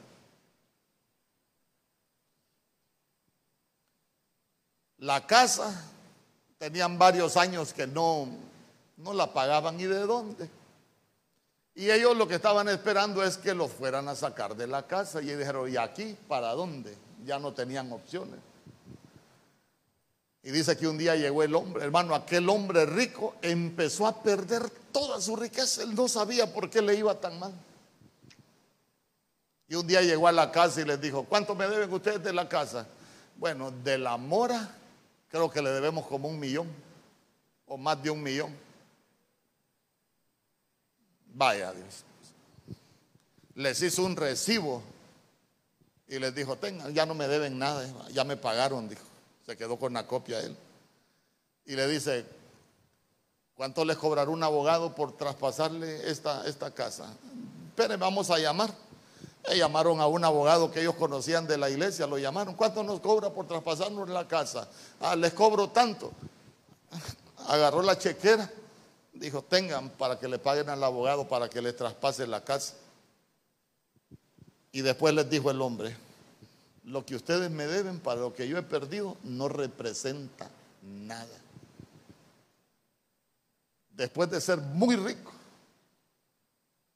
La 4.97 5.25
casa 5.25 5.89
tenían 6.57 6.97
varios 6.97 7.37
años 7.37 7.73
que 7.73 7.87
no, 7.87 8.27
no 8.97 9.13
la 9.13 9.31
pagaban 9.31 9.79
y 9.79 9.85
de 9.85 9.99
dónde. 9.99 10.49
Y 11.73 11.89
ellos 11.89 12.17
lo 12.17 12.27
que 12.27 12.35
estaban 12.35 12.67
esperando 12.67 13.23
es 13.23 13.37
que 13.37 13.53
los 13.53 13.71
fueran 13.71 14.07
a 14.07 14.15
sacar 14.15 14.55
de 14.55 14.67
la 14.67 14.85
casa. 14.85 15.21
Y 15.21 15.33
dijeron, 15.33 15.71
¿y 15.71 15.77
aquí 15.77 16.17
para 16.27 16.53
dónde? 16.53 16.95
Ya 17.25 17.39
no 17.39 17.53
tenían 17.53 17.91
opciones. 17.91 18.39
Y 20.43 20.51
dice 20.51 20.75
que 20.75 20.87
un 20.87 20.97
día 20.97 21.15
llegó 21.15 21.43
el 21.43 21.53
hombre, 21.53 21.83
hermano, 21.83 22.15
aquel 22.15 22.49
hombre 22.49 22.85
rico 22.85 23.35
empezó 23.41 24.07
a 24.07 24.23
perder 24.23 24.69
toda 24.91 25.21
su 25.21 25.35
riqueza. 25.35 25.83
Él 25.83 25.93
no 25.93 26.07
sabía 26.07 26.51
por 26.51 26.69
qué 26.69 26.81
le 26.81 26.95
iba 26.95 27.19
tan 27.19 27.37
mal. 27.37 27.53
Y 29.67 29.75
un 29.75 29.85
día 29.85 30.01
llegó 30.01 30.27
a 30.27 30.31
la 30.31 30.51
casa 30.51 30.81
y 30.81 30.85
les 30.85 30.99
dijo, 30.99 31.23
¿cuánto 31.25 31.53
me 31.55 31.67
deben 31.67 31.93
ustedes 31.93 32.23
de 32.23 32.33
la 32.33 32.49
casa? 32.49 32.87
Bueno, 33.37 33.71
de 33.71 33.97
la 33.97 34.17
mora 34.17 34.75
creo 35.29 35.49
que 35.49 35.61
le 35.61 35.69
debemos 35.69 36.05
como 36.07 36.27
un 36.27 36.39
millón 36.39 36.67
o 37.67 37.77
más 37.77 38.01
de 38.01 38.09
un 38.09 38.21
millón. 38.21 38.53
Vaya 41.33 41.71
Dios. 41.71 42.03
Les 43.55 43.81
hizo 43.81 44.03
un 44.03 44.15
recibo 44.15 44.83
y 46.07 46.19
les 46.19 46.35
dijo, 46.35 46.57
tengan, 46.57 46.93
ya 46.93 47.05
no 47.05 47.13
me 47.13 47.27
deben 47.27 47.57
nada, 47.57 47.87
ya 48.11 48.23
me 48.23 48.35
pagaron, 48.35 48.89
dijo. 48.89 49.10
Se 49.45 49.57
quedó 49.57 49.77
con 49.77 49.93
la 49.93 50.07
copia 50.07 50.39
él. 50.39 50.55
Y 51.65 51.75
le 51.75 51.87
dice, 51.87 52.25
¿Cuánto 53.61 53.85
les 53.85 53.95
cobrará 53.95 54.27
un 54.31 54.41
abogado 54.41 54.95
por 54.95 55.15
traspasarle 55.15 56.09
esta, 56.09 56.47
esta 56.47 56.71
casa? 56.71 57.13
Pero 57.75 57.95
vamos 57.95 58.31
a 58.31 58.39
llamar. 58.39 58.73
Eh, 59.43 59.55
llamaron 59.59 60.01
a 60.01 60.07
un 60.07 60.25
abogado 60.25 60.71
que 60.71 60.81
ellos 60.81 60.95
conocían 60.95 61.45
de 61.45 61.59
la 61.59 61.69
iglesia, 61.69 62.07
lo 62.07 62.17
llamaron. 62.17 62.55
¿Cuánto 62.55 62.81
nos 62.81 62.99
cobra 63.01 63.29
por 63.29 63.47
traspasarnos 63.47 64.09
la 64.09 64.27
casa? 64.27 64.67
Ah, 64.99 65.15
les 65.15 65.33
cobro 65.33 65.69
tanto. 65.69 66.11
Agarró 67.49 67.83
la 67.83 67.99
chequera, 67.99 68.49
dijo, 69.13 69.43
tengan 69.43 69.89
para 69.91 70.17
que 70.17 70.27
le 70.27 70.39
paguen 70.39 70.67
al 70.67 70.83
abogado 70.83 71.27
para 71.27 71.47
que 71.47 71.61
les 71.61 71.75
traspase 71.75 72.25
la 72.25 72.43
casa. 72.43 72.73
Y 74.71 74.81
después 74.81 75.13
les 75.13 75.29
dijo 75.29 75.51
el 75.51 75.61
hombre, 75.61 75.95
lo 76.83 77.05
que 77.05 77.15
ustedes 77.15 77.51
me 77.51 77.67
deben 77.67 77.99
para 77.99 78.21
lo 78.21 78.33
que 78.33 78.47
yo 78.47 78.57
he 78.57 78.63
perdido 78.63 79.17
no 79.23 79.47
representa 79.47 80.49
nada. 80.81 81.37
Después 83.91 84.29
de 84.29 84.41
ser 84.41 84.57
muy 84.57 84.95
rico, 84.95 85.31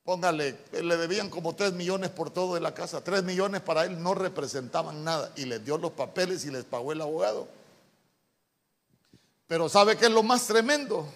póngale, 0.03 0.57
le 0.71 0.97
debían 0.97 1.29
como 1.29 1.55
tres 1.55 1.73
millones 1.73 2.09
por 2.09 2.31
todo 2.31 2.55
de 2.55 2.61
la 2.61 2.73
casa, 2.73 3.03
tres 3.03 3.23
millones 3.23 3.61
para 3.61 3.85
él 3.85 4.01
no 4.01 4.15
representaban 4.15 5.03
nada 5.03 5.31
y 5.35 5.45
les 5.45 5.63
dio 5.63 5.77
los 5.77 5.91
papeles 5.91 6.45
y 6.45 6.51
les 6.51 6.63
pagó 6.63 6.91
el 6.91 7.01
abogado. 7.01 7.47
Pero 9.47 9.69
¿sabe 9.69 9.95
qué 9.97 10.05
es 10.05 10.11
lo 10.11 10.23
más 10.23 10.47
tremendo? 10.47 11.07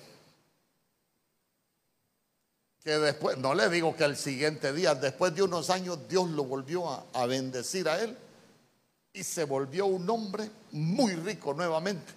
que 2.83 2.97
después, 2.97 3.37
no 3.37 3.53
le 3.53 3.69
digo 3.69 3.95
que 3.95 4.05
el 4.05 4.15
siguiente 4.15 4.71
día, 4.71 4.95
después 4.95 5.35
de 5.35 5.43
unos 5.43 5.69
años, 5.69 5.99
Dios 6.07 6.29
lo 6.29 6.45
volvió 6.45 6.89
a, 7.13 7.25
bendecir 7.25 7.89
a 7.89 8.01
él 8.01 8.17
y 9.13 9.23
se 9.23 9.43
volvió 9.43 9.85
un 9.85 10.09
hombre 10.09 10.49
muy 10.71 11.15
rico 11.15 11.53
nuevamente. 11.53 12.13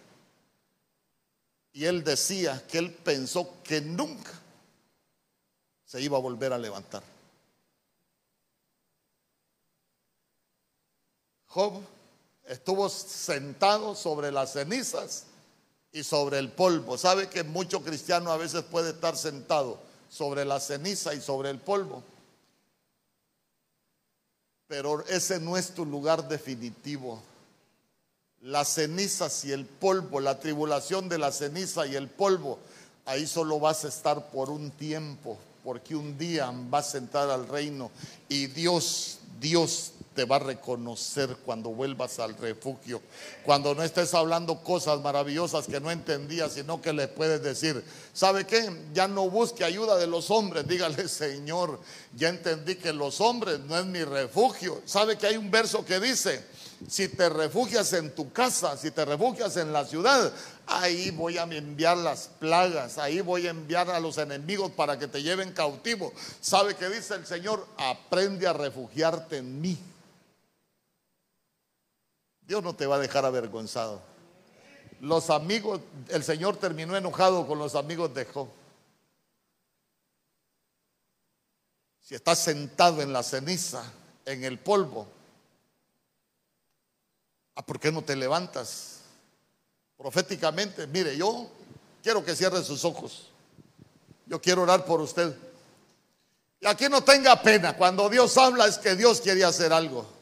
Y 1.72 1.84
él 1.84 2.05
decía 2.05 2.62
que 2.66 2.78
él 2.78 2.93
pensó 2.93 3.62
que 3.62 3.80
nunca 3.80 4.30
se 5.84 6.01
iba 6.01 6.18
a 6.18 6.20
volver 6.20 6.53
a 6.53 6.59
levantar. 6.59 7.03
Job 11.47 11.82
estuvo 12.45 12.88
sentado 12.88 13.95
sobre 13.95 14.32
las 14.32 14.53
cenizas 14.53 15.24
y 15.93 16.03
sobre 16.03 16.38
el 16.38 16.51
polvo. 16.51 16.97
¿Sabe 16.99 17.28
que 17.28 17.43
mucho 17.43 17.82
cristiano 17.82 18.30
a 18.30 18.36
veces 18.36 18.62
puede 18.62 18.90
estar 18.90 19.16
sentado? 19.16 19.93
sobre 20.12 20.45
la 20.45 20.61
ceniza 20.61 21.14
y 21.14 21.22
sobre 21.22 21.49
el 21.49 21.59
polvo. 21.59 22.03
Pero 24.73 25.05
ese 25.07 25.39
no 25.39 25.59
es 25.59 25.75
tu 25.75 25.85
lugar 25.85 26.27
definitivo. 26.27 27.20
Las 28.41 28.68
cenizas 28.68 29.45
y 29.45 29.53
el 29.53 29.66
polvo, 29.66 30.18
la 30.18 30.41
tribulación 30.41 31.11
de 31.11 31.18
la 31.18 31.31
ceniza 31.31 31.87
y 31.87 31.95
el 31.95 32.09
polvo, 32.09 32.59
ahí 33.05 33.27
solo 33.27 33.61
vas 33.61 33.85
a 33.85 33.89
estar 33.89 34.31
por 34.31 34.49
un 34.49 34.70
tiempo, 34.70 35.37
porque 35.62 35.95
un 35.95 36.16
día 36.16 36.51
vas 36.70 36.95
a 36.95 36.99
entrar 36.99 37.29
al 37.29 37.49
reino 37.49 37.91
y 38.31 38.47
Dios, 38.47 39.18
Dios 39.39 39.91
te 40.14 40.24
va 40.24 40.36
a 40.36 40.40
reconocer 40.40 41.36
cuando 41.44 41.70
vuelvas 41.70 42.18
al 42.18 42.36
refugio. 42.36 43.00
Cuando 43.44 43.74
no 43.74 43.82
estés 43.82 44.14
hablando 44.14 44.62
cosas 44.62 45.00
maravillosas 45.00 45.66
que 45.66 45.80
no 45.80 45.90
entendías, 45.90 46.52
sino 46.52 46.80
que 46.80 46.92
le 46.92 47.08
puedes 47.08 47.42
decir, 47.42 47.84
¿sabe 48.12 48.46
qué? 48.46 48.70
Ya 48.92 49.08
no 49.08 49.28
busque 49.30 49.64
ayuda 49.64 49.96
de 49.96 50.06
los 50.06 50.30
hombres. 50.30 50.66
Dígale, 50.66 51.08
Señor, 51.08 51.80
ya 52.14 52.28
entendí 52.28 52.76
que 52.76 52.92
los 52.92 53.20
hombres 53.20 53.60
no 53.60 53.78
es 53.78 53.86
mi 53.86 54.04
refugio. 54.04 54.82
¿Sabe 54.84 55.16
que 55.16 55.26
hay 55.26 55.36
un 55.36 55.50
verso 55.50 55.84
que 55.84 56.00
dice, 56.00 56.44
si 56.88 57.08
te 57.08 57.28
refugias 57.28 57.92
en 57.92 58.14
tu 58.14 58.32
casa, 58.32 58.76
si 58.76 58.90
te 58.90 59.04
refugias 59.04 59.56
en 59.56 59.72
la 59.72 59.84
ciudad, 59.84 60.32
ahí 60.66 61.10
voy 61.10 61.38
a 61.38 61.44
enviar 61.44 61.96
las 61.96 62.28
plagas, 62.38 62.98
ahí 62.98 63.20
voy 63.20 63.46
a 63.46 63.50
enviar 63.50 63.90
a 63.90 64.00
los 64.00 64.18
enemigos 64.18 64.70
para 64.72 64.98
que 64.98 65.08
te 65.08 65.22
lleven 65.22 65.52
cautivo. 65.52 66.12
¿Sabe 66.40 66.74
qué 66.74 66.88
dice 66.88 67.14
el 67.14 67.26
Señor? 67.26 67.66
Aprende 67.76 68.46
a 68.46 68.52
refugiarte 68.52 69.38
en 69.38 69.60
mí. 69.60 69.78
Dios 72.53 72.62
no 72.62 72.74
te 72.74 72.84
va 72.84 72.96
a 72.96 72.98
dejar 72.98 73.24
avergonzado. 73.24 74.03
Los 75.00 75.30
amigos, 75.30 75.80
el 76.11 76.22
Señor 76.22 76.59
terminó 76.59 76.94
enojado 76.94 77.46
con 77.46 77.59
los 77.59 77.74
amigos 77.74 78.12
de 78.12 78.26
Job. 78.26 78.46
Si 82.03 82.14
estás 82.14 82.40
sentado 82.40 83.00
en 83.00 83.11
la 83.11 83.22
ceniza, 83.22 83.82
en 84.26 84.44
el 84.44 84.59
polvo, 84.59 85.07
¿a 87.55 87.64
por 87.64 87.80
qué 87.80 87.90
no 87.90 88.03
te 88.03 88.14
levantas? 88.14 89.00
Proféticamente, 89.96 90.86
mire, 90.86 91.16
yo 91.16 91.48
quiero 92.03 92.22
que 92.22 92.36
cierre 92.36 92.62
sus 92.62 92.84
ojos. 92.84 93.30
Yo 94.26 94.42
quiero 94.42 94.61
orar 94.61 94.84
por 94.84 95.00
usted. 95.00 95.34
Y 96.61 96.66
aquí 96.66 96.90
no 96.90 97.03
tenga 97.03 97.40
pena. 97.40 97.74
Cuando 97.78 98.11
Dios 98.11 98.36
habla 98.36 98.66
es 98.66 98.76
que 98.76 98.94
Dios 98.94 99.22
quiere 99.22 99.42
hacer 99.42 99.72
algo. 99.72 100.20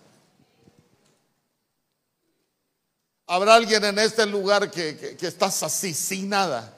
Habrá 3.33 3.55
alguien 3.55 3.85
en 3.85 3.97
este 4.01 4.26
lugar 4.26 4.72
que, 4.72 5.16
estás 5.20 5.62
así, 5.62 5.95
sin 5.95 6.31
nada. 6.31 6.76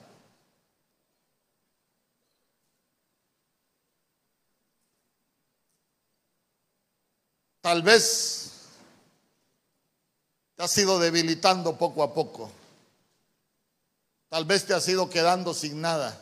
Tal 7.63 7.81
vez 7.81 8.53
te 10.55 10.63
has 10.63 10.77
ido 10.77 10.99
debilitando 10.99 11.79
poco 11.79 12.03
a 12.03 12.13
poco. 12.13 12.53
Tal 14.29 14.45
vez 14.45 14.67
te 14.67 14.75
has 14.75 14.87
ido 14.87 15.09
quedando 15.09 15.55
sin 15.55 15.81
nada. 15.81 16.21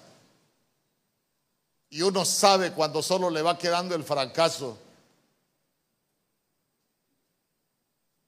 Y 1.88 2.02
uno 2.02 2.24
sabe 2.24 2.70
cuando 2.70 3.02
solo 3.02 3.30
le 3.30 3.42
va 3.42 3.58
quedando 3.58 3.96
el 3.96 4.04
fracaso. 4.04 4.78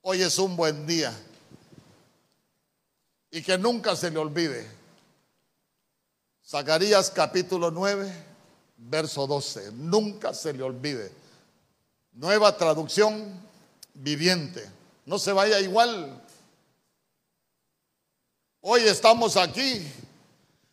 Hoy 0.01 0.21
es 0.21 0.37
un 0.41 0.57
buen 0.57 0.85
día 0.85 1.17
y 3.33 3.43
que 3.43 3.59
nunca 3.59 3.97
se 3.97 4.11
le 4.11 4.19
olvide. 4.19 4.69
Zacarías 6.47 7.11
capítulo 7.11 7.71
9, 7.71 8.13
verso 8.77 9.27
12. 9.27 9.73
Nunca 9.73 10.35
se 10.35 10.53
le 10.53 10.63
olvide. 10.63 11.11
Nueva 12.13 12.55
traducción 12.57 13.41
viviente. 13.95 14.69
No 15.07 15.19
se 15.19 15.33
vaya 15.33 15.59
igual. 15.61 16.23
Hoy 18.61 18.83
estamos 18.83 19.39
aquí. 19.39 19.83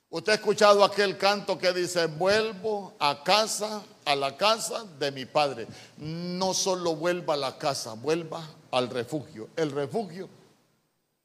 Usted 0.10 0.34
ha 0.34 0.36
escuchado 0.36 0.84
aquel 0.84 1.18
canto 1.18 1.58
que 1.58 1.72
dice, 1.72 2.08
vuelvo 2.08 2.94
a 3.00 3.24
casa, 3.24 3.84
a 4.04 4.16
la 4.18 4.36
casa 4.36 4.84
de 5.00 5.12
mi 5.12 5.26
padre. 5.26 5.66
No 5.98 6.54
solo 6.54 6.96
vuelva 6.96 7.36
a 7.36 7.38
la 7.38 7.58
casa, 7.58 7.94
vuelva 7.94 8.46
al 8.72 8.90
refugio. 8.90 9.48
El 9.56 9.72
refugio 9.72 10.28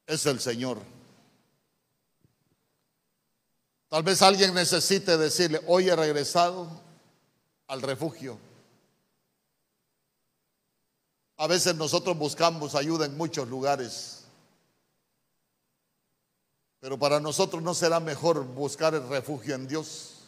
es 0.07 0.27
el 0.27 0.39
Señor. 0.39 0.94
Tal 3.95 4.03
vez 4.03 4.23
alguien 4.23 4.53
necesite 4.53 5.17
decirle, 5.17 5.61
hoy 5.69 5.89
he 5.89 5.95
regresado 5.95 6.69
al 7.69 7.81
refugio. 7.81 8.37
A 11.37 11.47
veces 11.47 11.77
nosotros 11.77 12.19
buscamos 12.19 12.75
ayuda 12.75 13.07
en 13.07 13.17
muchos 13.17 13.47
lugares, 13.47 14.25
pero 16.81 16.99
para 16.99 17.21
nosotros 17.21 17.63
no 17.63 17.73
será 17.73 18.01
mejor 18.01 18.45
buscar 18.45 18.97
el 18.97 19.09
refugio 19.09 19.55
en 19.55 19.69
Dios. 19.69 20.25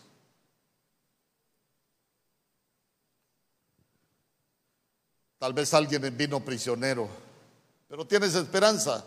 Tal 5.39 5.53
vez 5.55 5.75
alguien 5.75 6.17
vino 6.17 6.39
prisionero, 6.39 7.09
pero 7.89 8.07
tienes 8.07 8.33
esperanza. 8.37 9.05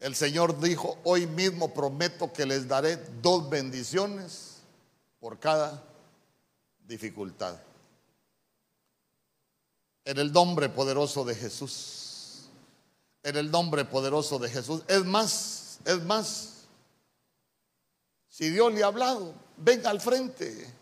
El 0.00 0.16
Señor 0.16 0.58
dijo, 0.58 0.98
hoy 1.04 1.26
mismo 1.26 1.74
prometo 1.74 2.32
que 2.32 2.46
les 2.46 2.66
daré 2.66 2.96
dos 3.20 3.48
bendiciones 3.50 4.56
por 5.20 5.38
cada 5.38 5.84
dificultad. 6.86 7.56
En 10.06 10.18
el 10.18 10.32
nombre 10.32 10.70
poderoso 10.70 11.22
de 11.24 11.34
Jesús. 11.34 12.48
En 13.22 13.36
el 13.36 13.50
nombre 13.50 13.84
poderoso 13.84 14.38
de 14.38 14.48
Jesús. 14.48 14.82
Es 14.88 15.04
más, 15.04 15.78
es 15.84 16.02
más. 16.04 16.64
Si 18.30 18.48
Dios 18.48 18.72
le 18.72 18.82
ha 18.82 18.86
hablado, 18.86 19.34
venga 19.58 19.90
al 19.90 20.00
frente. 20.00 20.79